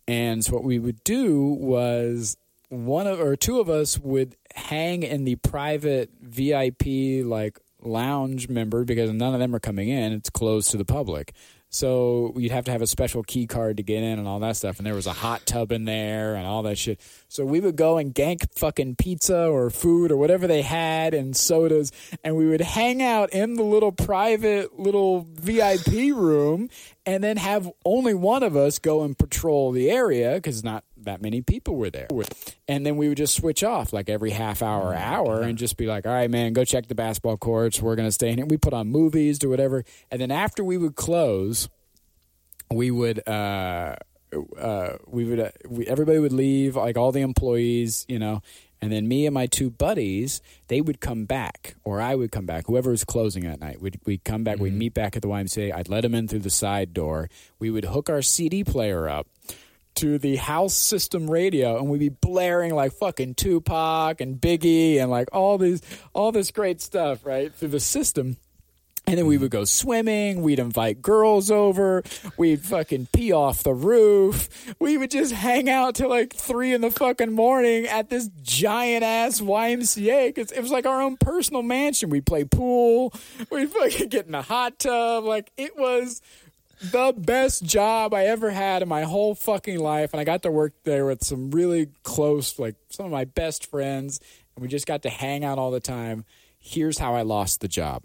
[0.07, 2.35] And so what we would do was
[2.69, 6.83] one of or two of us would hang in the private vip
[7.25, 10.13] like lounge member because none of them are coming in.
[10.13, 11.33] It's closed to the public
[11.73, 14.57] so you'd have to have a special key card to get in and all that
[14.57, 14.77] stuff.
[14.77, 16.99] And there was a hot tub in there and all that shit.
[17.29, 21.33] So we would go and gank fucking pizza or food or whatever they had and
[21.33, 21.93] sodas.
[22.25, 26.69] And we would hang out in the little private little VIP room
[27.05, 31.21] and then have only one of us go and patrol the area because not that
[31.21, 32.07] many people were there.
[32.67, 35.87] And then we would just switch off like every half hour, hour, and just be
[35.87, 37.81] like, all right, man, go check the basketball courts.
[37.81, 38.45] We're going to stay in here.
[38.45, 39.83] We put on movies, do whatever.
[40.09, 41.69] And then after we would close,
[42.71, 43.95] we would, uh,
[44.57, 48.41] uh, we would, uh, we, everybody would leave, like all the employees, you know,
[48.81, 52.47] and then me and my two buddies, they would come back, or I would come
[52.47, 52.65] back.
[52.65, 54.57] Whoever was closing that night, we'd, we'd come back.
[54.57, 55.73] We'd meet back at the YMCA.
[55.73, 57.29] I'd let them in through the side door.
[57.59, 59.27] We would hook our CD player up
[60.01, 65.11] to the house system radio, and we'd be blaring like fucking Tupac and Biggie and
[65.11, 65.81] like all these,
[66.13, 68.37] all this great stuff, right, through the system.
[69.05, 70.41] And then we would go swimming.
[70.41, 72.01] We'd invite girls over.
[72.37, 74.73] We'd fucking pee off the roof.
[74.79, 79.03] We would just hang out till like three in the fucking morning at this giant
[79.03, 80.35] ass YMCA.
[80.35, 82.09] Cause it was like our own personal mansion.
[82.09, 83.13] We'd play pool.
[83.51, 85.25] We'd fucking get in a hot tub.
[85.25, 86.21] Like it was
[86.81, 90.13] the best job I ever had in my whole fucking life.
[90.13, 93.67] And I got to work there with some really close, like some of my best
[93.69, 94.19] friends.
[94.55, 96.25] And we just got to hang out all the time.
[96.59, 98.03] Here's how I lost the job.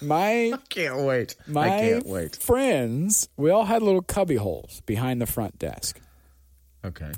[0.00, 1.36] My I Can't wait.
[1.46, 2.36] my I can't wait.
[2.36, 6.00] friends, we all had little cubby holes behind the front desk,
[6.84, 7.10] Okay.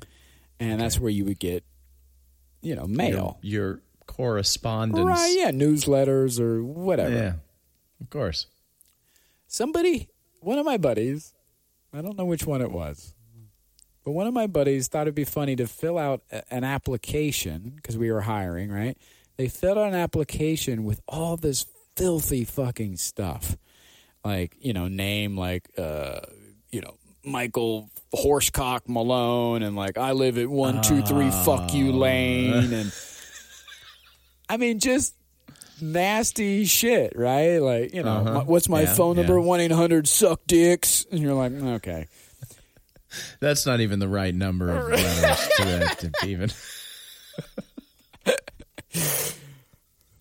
[0.58, 1.62] and that's where you would get,
[2.62, 3.80] you know, mail, Your, your
[4.16, 5.04] correspondence.
[5.06, 5.34] right?
[5.36, 7.14] Yeah, newsletters or whatever.
[7.14, 7.32] Yeah.
[8.00, 8.46] Of course.
[9.46, 10.08] Somebody,
[10.40, 11.34] one of my buddies,
[11.92, 13.14] I don't know which one it was,
[14.04, 17.72] but one of my buddies thought it'd be funny to fill out a- an application
[17.76, 18.96] because we were hiring, right?
[19.36, 23.56] They filled out an application with all this filthy fucking stuff,
[24.24, 26.20] like you know, name like uh,
[26.70, 26.94] you know
[27.24, 32.92] Michael Horsecock Malone, and like I live at one two three fuck you lane, and
[34.50, 35.14] I mean just
[35.80, 37.58] nasty shit, right?
[37.58, 38.34] Like you know, Uh-huh.
[38.34, 39.40] my- what's my Yeah, phone number?
[39.40, 42.06] One eight hundred suck dicks, and you're like, okay.
[43.40, 46.50] That's not even the right number of letters to, to even.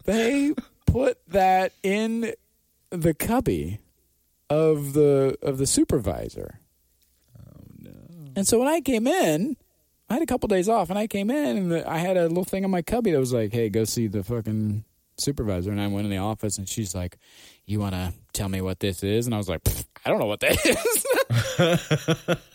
[0.05, 0.53] they
[0.86, 2.34] put that in
[2.89, 3.80] the cubby
[4.49, 6.59] of the of the supervisor.
[7.38, 7.91] Oh no!
[8.36, 9.55] And so when I came in,
[10.10, 12.28] I had a couple days off, and I came in and the, I had a
[12.28, 14.84] little thing on my cubby that was like, "Hey, go see the fucking
[15.18, 17.18] supervisor." And I went in the office, and she's like,
[17.66, 19.62] "You want to tell me what this is?" And I was like,
[20.05, 20.57] "I don't know what that
[22.30, 22.38] is."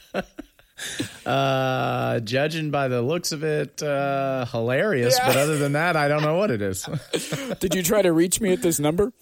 [1.24, 5.18] Uh, judging by the looks of it, uh, hilarious.
[5.18, 6.86] But other than that, I don't know what it is.
[7.60, 9.12] Did you try to reach me at this number?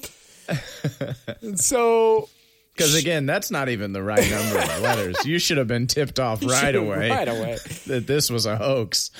[1.54, 2.28] So
[2.74, 5.26] Because again, that's not even the right number of letters.
[5.26, 7.58] You should have been tipped off right away right away.
[7.86, 9.10] that this was a hoax.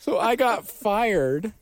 [0.00, 1.52] So I got fired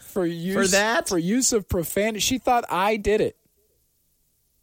[0.00, 1.08] for use for that?
[1.08, 2.20] for use of profanity.
[2.20, 3.36] She thought I did it,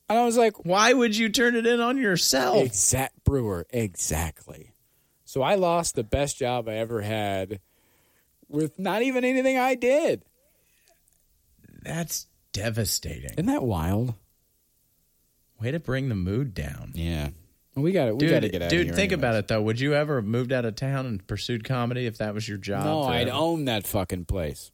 [0.09, 2.65] and I was like, Why would you turn it in on yourself?
[2.65, 4.73] "Exact Brewer, exactly."
[5.25, 7.59] So I lost the best job I ever had
[8.49, 10.23] with not even anything I did.
[11.84, 13.32] That's devastating.
[13.34, 14.15] Isn't that wild?
[15.62, 16.91] Way to bring the mood down.
[16.93, 17.30] Yeah,
[17.76, 18.14] we got it.
[18.14, 18.70] we Dude, got to get out.
[18.70, 19.20] dude of here Dude, think anyways.
[19.32, 19.62] about it though.
[19.64, 22.58] Would you ever have moved out of town and pursued comedy if that was your
[22.60, 22.86] job?
[22.86, 24.72] No, I'd own that fucking place.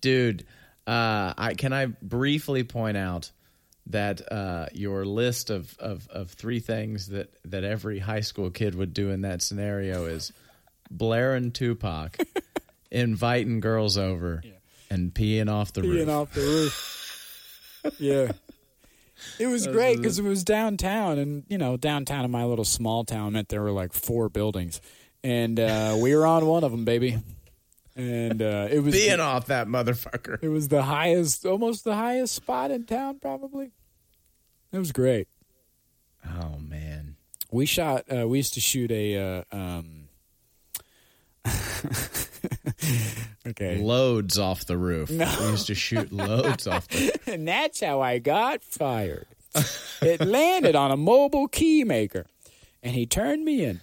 [0.00, 0.44] dude.
[0.86, 3.30] Uh, I can I briefly point out
[3.86, 8.74] that uh, your list of, of of three things that that every high school kid
[8.74, 10.32] would do in that scenario is
[10.90, 12.18] blaring Tupac,
[12.90, 14.42] inviting girls over,
[14.90, 16.08] and peeing off the Peeing roof.
[16.08, 17.94] off the roof.
[18.00, 18.32] yeah.
[19.38, 23.04] It was great because it was downtown, and you know, downtown in my little small
[23.04, 24.80] town meant there were like four buildings,
[25.22, 27.18] and uh, we were on one of them, baby.
[27.96, 30.42] And uh, it was Peeing off that motherfucker.
[30.42, 33.72] it was the highest, almost the highest spot in town, probably.
[34.72, 35.28] It was great.
[36.24, 37.16] Oh man.
[37.50, 38.04] We shot.
[38.10, 39.44] Uh, we used to shoot a.
[39.50, 40.08] Uh, um,
[43.46, 45.10] okay, Loads off the roof.
[45.10, 49.26] We used to shoot loads off the and that's how I got fired.
[50.02, 52.26] it landed on a mobile key maker,
[52.82, 53.80] and he turned me in.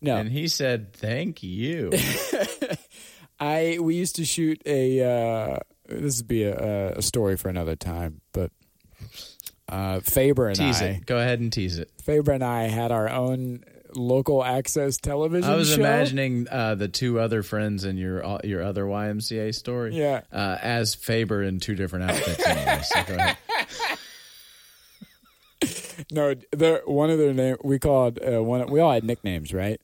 [0.00, 1.90] No, And he said, "Thank you."
[3.40, 5.02] I we used to shoot a.
[5.02, 8.50] Uh, this would be a, a story for another time, but
[9.68, 11.06] uh, Faber and tease I, it.
[11.06, 11.90] Go ahead and tease it.
[12.02, 13.64] Faber and I had our own
[13.96, 15.50] local access television.
[15.50, 15.76] I was show.
[15.80, 19.96] imagining uh, the two other friends in your uh, your other YMCA story.
[19.96, 20.20] Yeah.
[20.32, 22.46] uh, as Faber in two different outfits.
[22.46, 23.36] Anyway, so go ahead.
[26.12, 26.34] No,
[26.84, 28.70] one of their name we called uh, one.
[28.70, 29.80] We all had nicknames, right?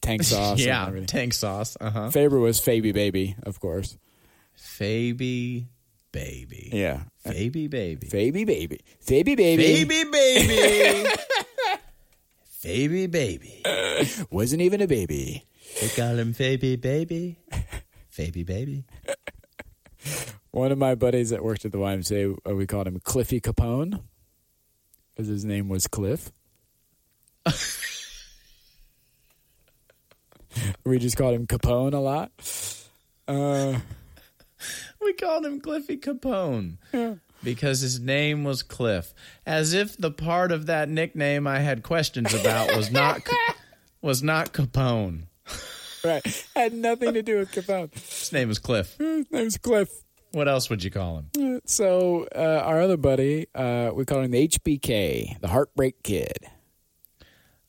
[0.00, 0.60] Tank sauce.
[0.60, 1.76] yeah, tank sauce.
[1.80, 2.10] Uh huh.
[2.10, 3.98] Faber was Faby Baby, of course.
[4.56, 5.66] Faby
[6.12, 6.70] baby.
[6.72, 8.06] Yeah, Faby baby.
[8.08, 9.84] Faby Baby, Faby Baby.
[9.84, 11.10] Baby baby.
[12.68, 13.62] Baby baby.
[14.30, 15.46] wasn't even a baby.
[15.80, 17.38] They call him Faby baby.
[18.14, 18.84] Faby baby.
[20.50, 24.02] One of my buddies that worked at the YMCA, uh, we called him Cliffy Capone
[25.16, 26.30] because his name was Cliff.
[30.84, 32.32] we just called him Capone a lot.
[33.26, 33.78] Uh,
[35.00, 36.76] We called him Cliffy Capone.
[37.44, 39.14] Because his name was Cliff,
[39.46, 43.22] as if the part of that nickname I had questions about was not
[44.02, 45.22] was not Capone.
[46.04, 47.92] right, had nothing to do with Capone.
[47.94, 48.96] His name was Cliff.
[48.98, 49.88] His name's Cliff.
[50.32, 51.60] What else would you call him?
[51.64, 56.38] So uh, our other buddy, uh, we call him the HBK, the Heartbreak Kid,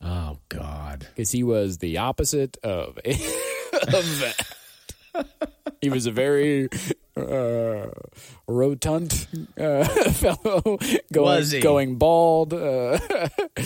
[0.02, 1.06] Oh God.
[1.14, 3.04] because he was the opposite of, of
[4.20, 4.46] that.
[5.80, 6.68] he was a very
[7.16, 7.86] uh,
[8.46, 9.26] rotund
[9.58, 10.78] uh, fellow,
[11.12, 11.60] going Was he?
[11.60, 12.52] going bald.
[12.54, 12.98] Uh,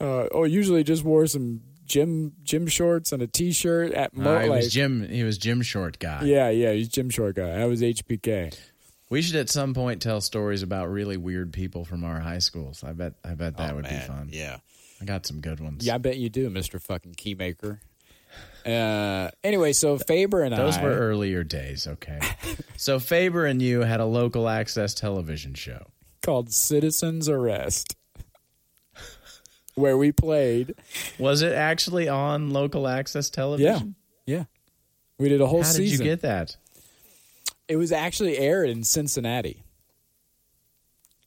[0.00, 4.40] uh, oh, usually just wore some gym gym shorts and a t-shirt at mo- Uh,
[4.42, 5.06] he like, was Jim.
[5.08, 6.22] He was Jim Short guy.
[6.24, 7.56] Yeah, yeah, he's gym short guy.
[7.58, 8.56] That was HBK.
[9.10, 12.82] We should at some point tell stories about really weird people from our high schools.
[12.82, 13.12] I bet.
[13.24, 14.28] I bet that Oh, would man, be fun.
[14.32, 14.56] Yeah.
[15.00, 15.84] I got some good ones.
[15.86, 17.80] Yeah, I bet you do, Mister Fucking Keymaker.
[18.64, 21.86] Uh, anyway, so Faber and Those I, Those were earlier days.
[21.86, 22.18] Okay.
[22.76, 25.86] so Faber and you had a local access television show.
[26.22, 27.94] called Citizens Arrest,
[29.74, 30.74] where we played.
[31.18, 33.96] Was it actually on local access television?
[34.26, 34.44] yeah, Yeah.
[35.18, 36.56] we did a whole How did you get that?
[37.68, 39.62] it was actually aired in Cincinnati.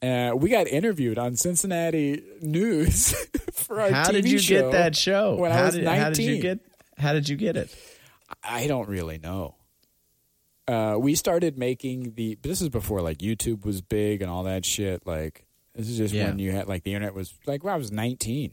[0.01, 3.13] Uh, we got interviewed on Cincinnati News
[3.53, 5.35] for our How TV did you show get that show?
[5.35, 6.03] when how I was did, nineteen.
[6.03, 6.59] How did you get?
[6.97, 7.73] How did you get it?
[8.43, 9.55] I don't really know.
[10.67, 12.37] Uh, we started making the.
[12.41, 15.05] This is before like YouTube was big and all that shit.
[15.07, 15.45] Like
[15.75, 16.27] this is just Yeah.
[16.27, 18.51] when you had like the internet was like when I was nineteen,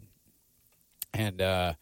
[1.13, 1.73] and uh,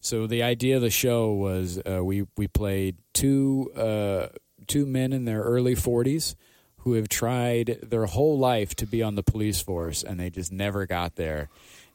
[0.00, 4.28] so the idea of the show was uh, we we played two uh,
[4.66, 6.36] two men in their early forties
[6.78, 10.50] who have tried their whole life to be on the police force and they just
[10.50, 11.48] never got there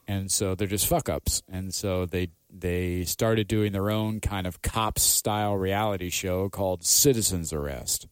[0.08, 2.30] and so they're just fuck ups and so they
[2.62, 8.08] they started doing their own kind of cops style reality show called citizens arrest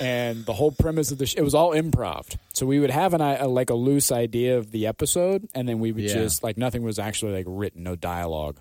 [0.00, 3.14] and the whole premise of the sh- it was all improv so we would have
[3.14, 6.14] an i- a, like a loose idea of the episode and then we would Yeah.
[6.14, 8.58] just like nothing was actually like written no dialogue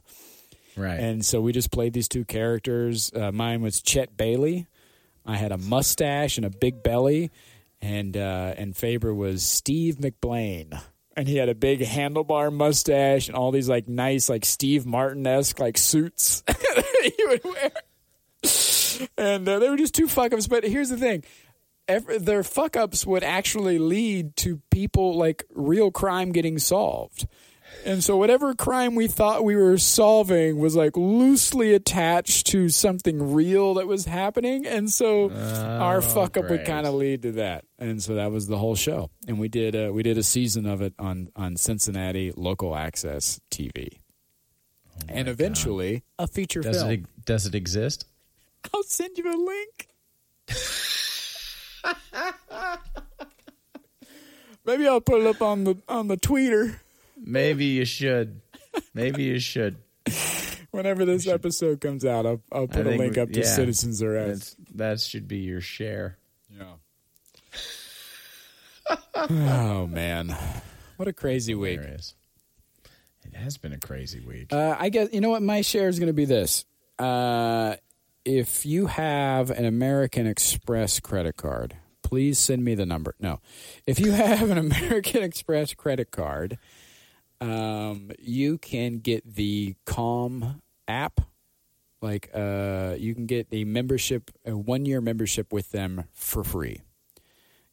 [0.76, 1.00] Right.
[1.00, 3.12] and so we just played these two characters.
[3.14, 4.66] Uh, mine was Chet Bailey.
[5.24, 7.30] I had a mustache and a big belly,
[7.80, 10.82] and uh, and Faber was Steve McBlain,
[11.16, 15.26] and he had a big handlebar mustache and all these like nice like Steve Martin
[15.28, 17.72] esque like suits that he would wear.
[19.18, 20.48] And uh, they were just two fuck ups.
[20.48, 21.24] But here's the thing.
[21.88, 27.28] Ev- their fuck ups would actually lead to people like real crime getting solved.
[27.86, 33.34] And so whatever crime we thought we were solving was like loosely attached to something
[33.34, 34.66] real that was happening.
[34.66, 37.66] And so our fuck up would kind of lead to that.
[37.80, 39.10] And so that was the whole show.
[39.28, 43.40] And we did uh, we did a season of it on on Cincinnati local access
[43.52, 44.00] TV.
[45.10, 46.92] and eventually a feature does film.
[46.92, 48.06] it does it exist?
[48.74, 49.90] I'll send you a link.
[54.66, 56.80] Maybe I'll put it up on the on the tweeter
[57.24, 58.42] Maybe you should.
[58.94, 59.78] Maybe you should.
[60.72, 62.26] whenever this episode comes out.
[62.26, 63.46] I'll, I'll put a link up to yeah.
[63.46, 64.58] Citizens Arrest.
[64.76, 66.18] That should be your share.
[66.50, 66.74] Yeah.
[69.16, 70.36] oh man,
[70.98, 71.80] what a crazy week!
[71.80, 72.16] Hilarious.
[73.24, 74.52] It has been a crazy week.
[74.52, 76.26] Uh, I guess you know what my share is going to be.
[76.26, 76.66] This,
[77.00, 77.76] uh,
[78.26, 83.16] if you have an American Express credit card, please send me the number.
[83.20, 83.40] No,
[83.88, 86.58] if you have an American Express credit card,
[87.44, 91.22] um, you can get the Calm app.
[92.02, 96.82] Like, uh, you can get a membership, a one year membership with them for free.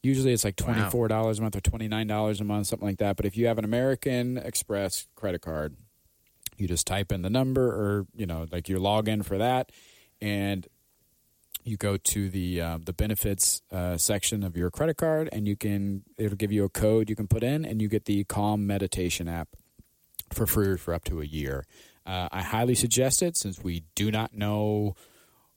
[0.03, 2.89] Usually it's like twenty four dollars a month or twenty nine dollars a month, something
[2.89, 3.17] like that.
[3.17, 5.77] But if you have an American Express credit card,
[6.57, 9.71] you just type in the number or you know like your login for that,
[10.23, 10.67] and
[11.65, 15.57] you go to the uh, the benefits uh, section of your credit card, and you
[15.57, 18.67] can it'll give you a code you can put in, and you get the Calm
[18.67, 19.49] Meditation app
[20.33, 21.65] for free for up to a year.
[22.07, 24.95] Uh, I highly suggest it since we do not know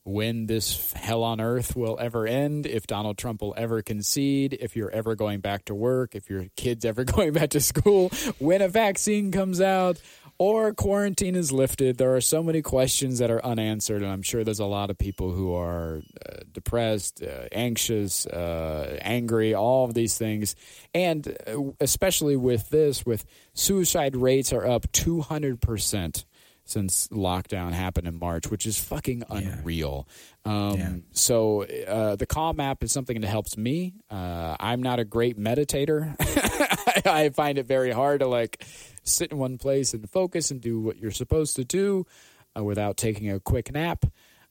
[0.05, 4.76] when this hell on earth will ever end, if Donald Trump will ever concede, if
[4.76, 8.09] you're ever going back to work, if your kid's ever going back to school,
[8.39, 10.01] when a vaccine comes out,
[10.38, 11.97] or quarantine is lifted.
[11.97, 14.97] There are so many questions that are unanswered, and I'm sure there's a lot of
[14.97, 20.55] people who are uh, depressed, uh, anxious, uh, angry, all of these things.
[20.93, 26.25] And uh, especially with this, with suicide rates are up 200%
[26.65, 30.07] since lockdown happened in March, which is fucking unreal.
[30.45, 30.93] Um, Yeah.
[31.11, 33.95] So uh, the Calm app is something that helps me.
[34.09, 36.15] Uh, I'm not a great meditator.
[37.06, 38.64] I find it very hard to like
[39.04, 42.06] sit in one place and focus and do what you're supposed to do
[42.58, 44.06] uh, without taking a quick nap.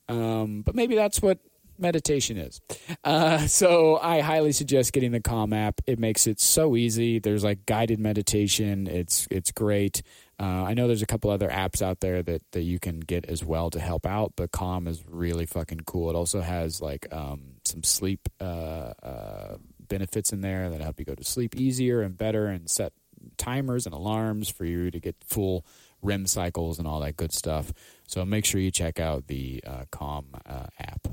[0.08, 1.38] Um, but maybe that's what
[1.78, 2.60] meditation is.
[3.04, 5.80] Uh, so I highly suggest getting the Calm app.
[5.86, 7.18] It makes it so easy.
[7.18, 8.86] There's like guided meditation.
[8.86, 10.02] It's it's great.
[10.40, 13.26] Uh, I know there's a couple other apps out there that, that you can get
[13.26, 16.10] as well to help out, but Calm is really fucking cool.
[16.10, 19.56] It also has like um, some sleep uh, uh,
[19.92, 22.92] benefits in there that help you go to sleep easier and better and set
[23.36, 25.66] timers and alarms for you to get full
[26.00, 27.72] REM cycles and all that good stuff.
[28.06, 31.08] So make sure you check out the uh, Calm uh, app.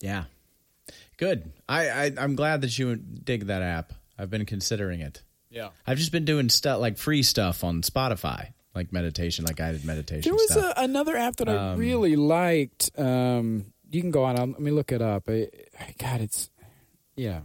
[0.00, 0.24] Yeah.
[1.18, 1.52] Good.
[1.68, 3.92] I, I I'm glad that you dig that app.
[4.16, 5.22] I've been considering it.
[5.50, 5.70] Yeah.
[5.86, 10.22] I've just been doing stuff like free stuff on Spotify, like meditation, like guided meditation
[10.30, 12.90] There was a, another app that I Um, really liked.
[12.96, 14.36] Um, you can go on.
[14.36, 15.24] Let me look it up.
[15.28, 16.50] I, I, God, it's
[17.16, 17.40] yeah.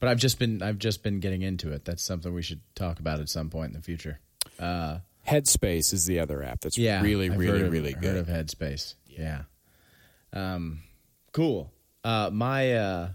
[0.00, 1.84] But I've just been I've just been getting into it.
[1.84, 4.18] That's something we should talk about at some point in the future.
[4.58, 8.16] Uh, Headspace is the other app that's yeah, really, I've really, of- really heard good.
[8.16, 8.94] of Headspace.
[9.06, 9.42] Yeah.
[10.32, 10.80] Um,
[11.32, 11.70] cool.
[12.02, 13.08] Uh, my uh,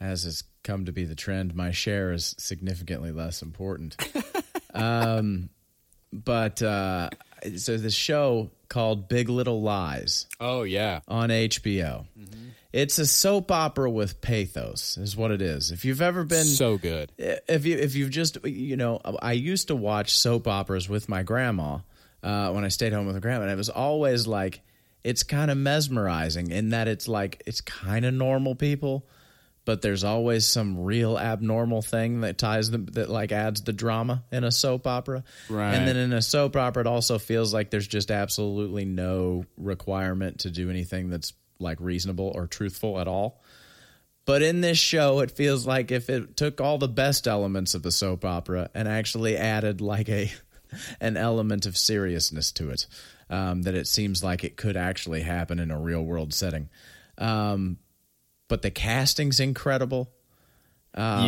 [0.00, 3.96] as has come to be the trend, my share is significantly less important.
[4.74, 5.48] um,
[6.12, 7.10] but uh,
[7.56, 12.06] so this show called Big Little Lies oh yeah, on HBO.
[12.72, 15.70] It's a soap opera with pathos, is what it is.
[15.70, 17.12] If you've ever been so good.
[17.16, 21.22] if you if you've just you know I used to watch soap operas with my
[21.22, 21.78] grandma
[22.22, 24.60] uh, when I stayed home with my grandma, and it was always like
[25.04, 29.06] it's kind of mesmerizing in that it's like it's kind of normal people,
[29.64, 34.24] but there's always some real abnormal thing that ties them that like adds the drama
[34.32, 35.22] in a soap opera.
[35.48, 35.74] Right.
[35.74, 40.40] And then in a soap opera, it also feels like there's just absolutely no requirement
[40.40, 43.40] to do anything that's like reasonable or truthful at all.
[44.24, 47.82] But in this show, it feels like if it took all the best elements of
[47.82, 50.32] the soap opera and actually added like a
[51.00, 52.86] an element of seriousness to it,
[53.30, 56.68] um, that it seems like it could actually happen in a real world setting.
[57.18, 57.78] Um,
[58.48, 60.10] but the casting's incredible.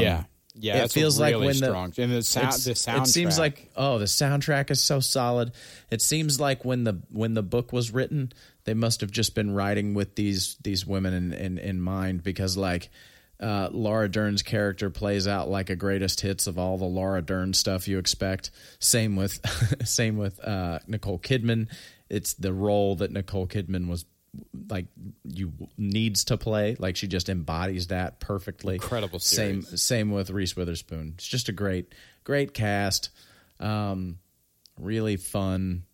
[0.01, 0.25] yeah,
[0.61, 0.85] yeah.
[0.85, 3.03] it feels really like when the- and the sound, the soundtrack.
[3.03, 5.53] It seems like oh, the soundtrack is so solid.
[5.91, 8.33] It seems like when the when the book was written,
[8.65, 12.57] they must have just been writing with these these women in in, in mind because
[12.57, 12.91] like
[13.41, 17.55] uh, Laura Dern's character plays out like a greatest hits of all the Laura Dern
[17.55, 18.51] stuff you expect.
[18.81, 19.41] Same with
[19.87, 21.69] same with uh, Nicole Kidman.
[22.09, 24.05] It's the role that Nicole Kidman was
[24.69, 24.87] like
[25.25, 29.83] you needs to play like she just embodies that perfectly Incredible same series.
[29.83, 31.15] same with Reese Witherspoon.
[31.17, 33.11] It's just a great, great cast.
[33.61, 34.19] Um,
[34.79, 35.85] really fun,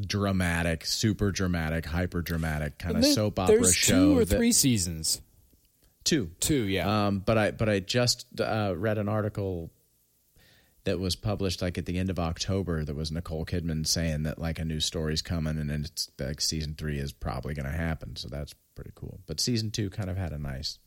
[0.00, 3.94] dramatic, super dramatic, hyper dramatic kind of soap opera There's show.
[4.12, 5.20] two or that- three seasons.
[6.04, 7.06] two, Two, yeah.
[7.08, 9.70] Um, but I but I just uh, read an article
[10.84, 12.84] that was published like at the end of October.
[12.84, 16.40] That was Nicole Kidman saying that like a new story's coming, and then it's like
[16.40, 18.16] season three is probably going to happen.
[18.16, 19.20] So that's pretty cool.
[19.26, 20.78] But season two kind of had a nice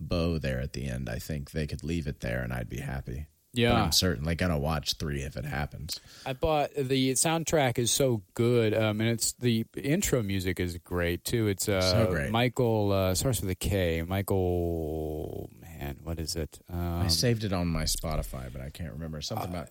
[0.00, 1.08] bow there at the end.
[1.08, 3.26] I think they could leave it there, and I'd be happy.
[3.56, 3.70] Yeah.
[3.70, 6.00] but I'm certainly gonna watch three if it happens.
[6.26, 11.24] I bought the soundtrack is so good, um, and it's the intro music is great
[11.24, 11.46] too.
[11.46, 12.32] It's uh, So great.
[12.32, 14.02] Michael uh, starts with a K.
[14.02, 15.48] Michael,
[15.84, 16.58] man, what is it?
[16.72, 19.68] Um, I saved it on my Spotify, but I can't remember something about.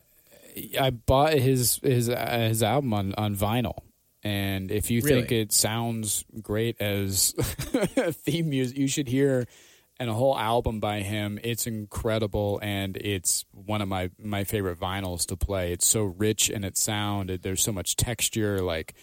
[0.80, 3.80] I bought his his uh, his album on on vinyl,
[4.24, 7.32] and if you think it sounds great as
[8.26, 9.48] theme music, you should hear
[10.00, 11.40] and a whole album by him.
[11.44, 15.72] It's incredible, and it's one of my my favorite vinyls to play.
[15.74, 17.30] It's so rich in its sound.
[17.32, 18.94] It- There's so much texture, like.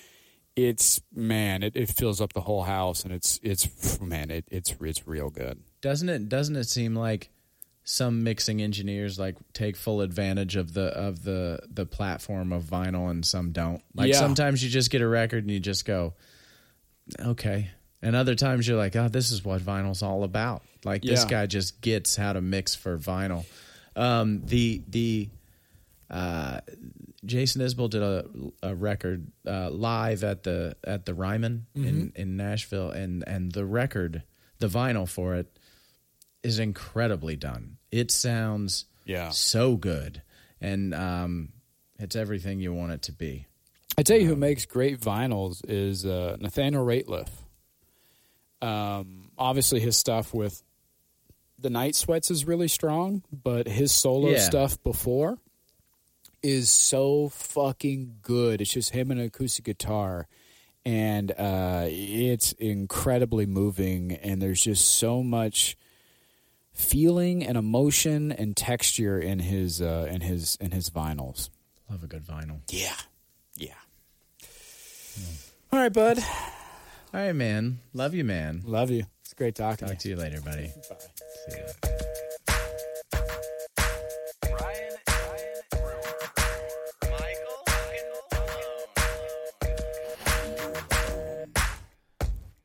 [0.56, 4.74] it's man, it, it fills up the whole house, and it's it's man, it, it's
[4.80, 5.62] it's real good.
[5.82, 6.28] Doesn't it?
[6.28, 7.30] Doesn't it seem like
[7.82, 13.10] some mixing engineers like take full advantage of the of the the platform of vinyl,
[13.10, 13.82] and some don't.
[13.94, 14.18] Like Yeah.
[14.18, 16.14] sometimes you just get a record and you just go,
[17.18, 17.70] okay,
[18.02, 20.62] and other times you're like, oh, this is what vinyl's all about.
[20.84, 23.44] Like this guy just gets how to mix for vinyl.
[23.96, 25.28] Um, the the
[26.10, 26.60] uh,
[27.24, 28.24] Jason Isbell did a,
[28.62, 33.64] a record uh, live at the at the Ryman in, in Nashville, and and the
[33.64, 34.22] record,
[34.58, 35.58] the vinyl for it,
[36.42, 37.76] is incredibly done.
[37.90, 39.30] It sounds Yeah.
[39.30, 40.22] so good,
[40.60, 41.52] and um,
[41.98, 43.46] it's everything you want it to be.
[43.98, 47.28] I tell you who makes great vinyls is uh, Nathaniel Rateliff.
[48.62, 50.62] Um, obviously, his stuff with
[51.58, 54.38] the Night Sweats is really strong, but his solo Yeah.
[54.40, 55.38] stuff before
[56.42, 58.60] is so fucking good.
[58.60, 60.26] It's just him and an acoustic guitar,
[60.84, 64.12] and uh, it's incredibly moving.
[64.12, 65.76] And there's just so much
[66.72, 71.50] feeling and emotion and texture in his uh, in his in his vinyls.
[71.90, 72.60] Love a good vinyl.
[72.70, 72.94] Yeah.
[73.56, 73.74] Yeah.
[75.72, 76.18] All right, bud.
[77.12, 77.78] All right, man.
[77.92, 78.62] Love you, man.
[78.64, 79.04] Love you.
[79.22, 80.72] It's great talking Talk to to you later, buddy.
[80.88, 80.96] Bye.
[81.48, 82.26] See ya.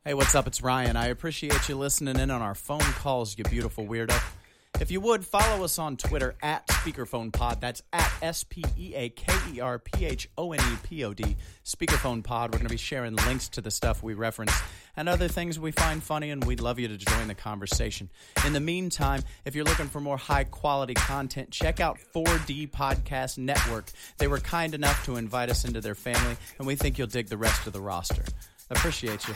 [0.07, 0.45] Hey, what's up?
[0.45, 0.97] It's Ryan.
[0.97, 4.15] I appreciate you listening in on our phone calls, you beautiful weirdo.
[4.79, 7.59] If you would, follow us on Twitter at SpeakerPhonePod.
[7.59, 11.03] That's at S P E A K E R P H O N E P
[11.05, 11.35] O D.
[11.63, 12.51] SpeakerPhonePod.
[12.51, 14.53] We're going to be sharing links to the stuff we reference
[14.95, 18.11] and other things we find funny, and we'd love you to join the conversation.
[18.45, 23.39] In the meantime, if you're looking for more high quality content, check out 4D Podcast
[23.39, 23.85] Network.
[24.19, 27.27] They were kind enough to invite us into their family, and we think you'll dig
[27.27, 28.23] the rest of the roster.
[28.71, 29.35] Appreciate you.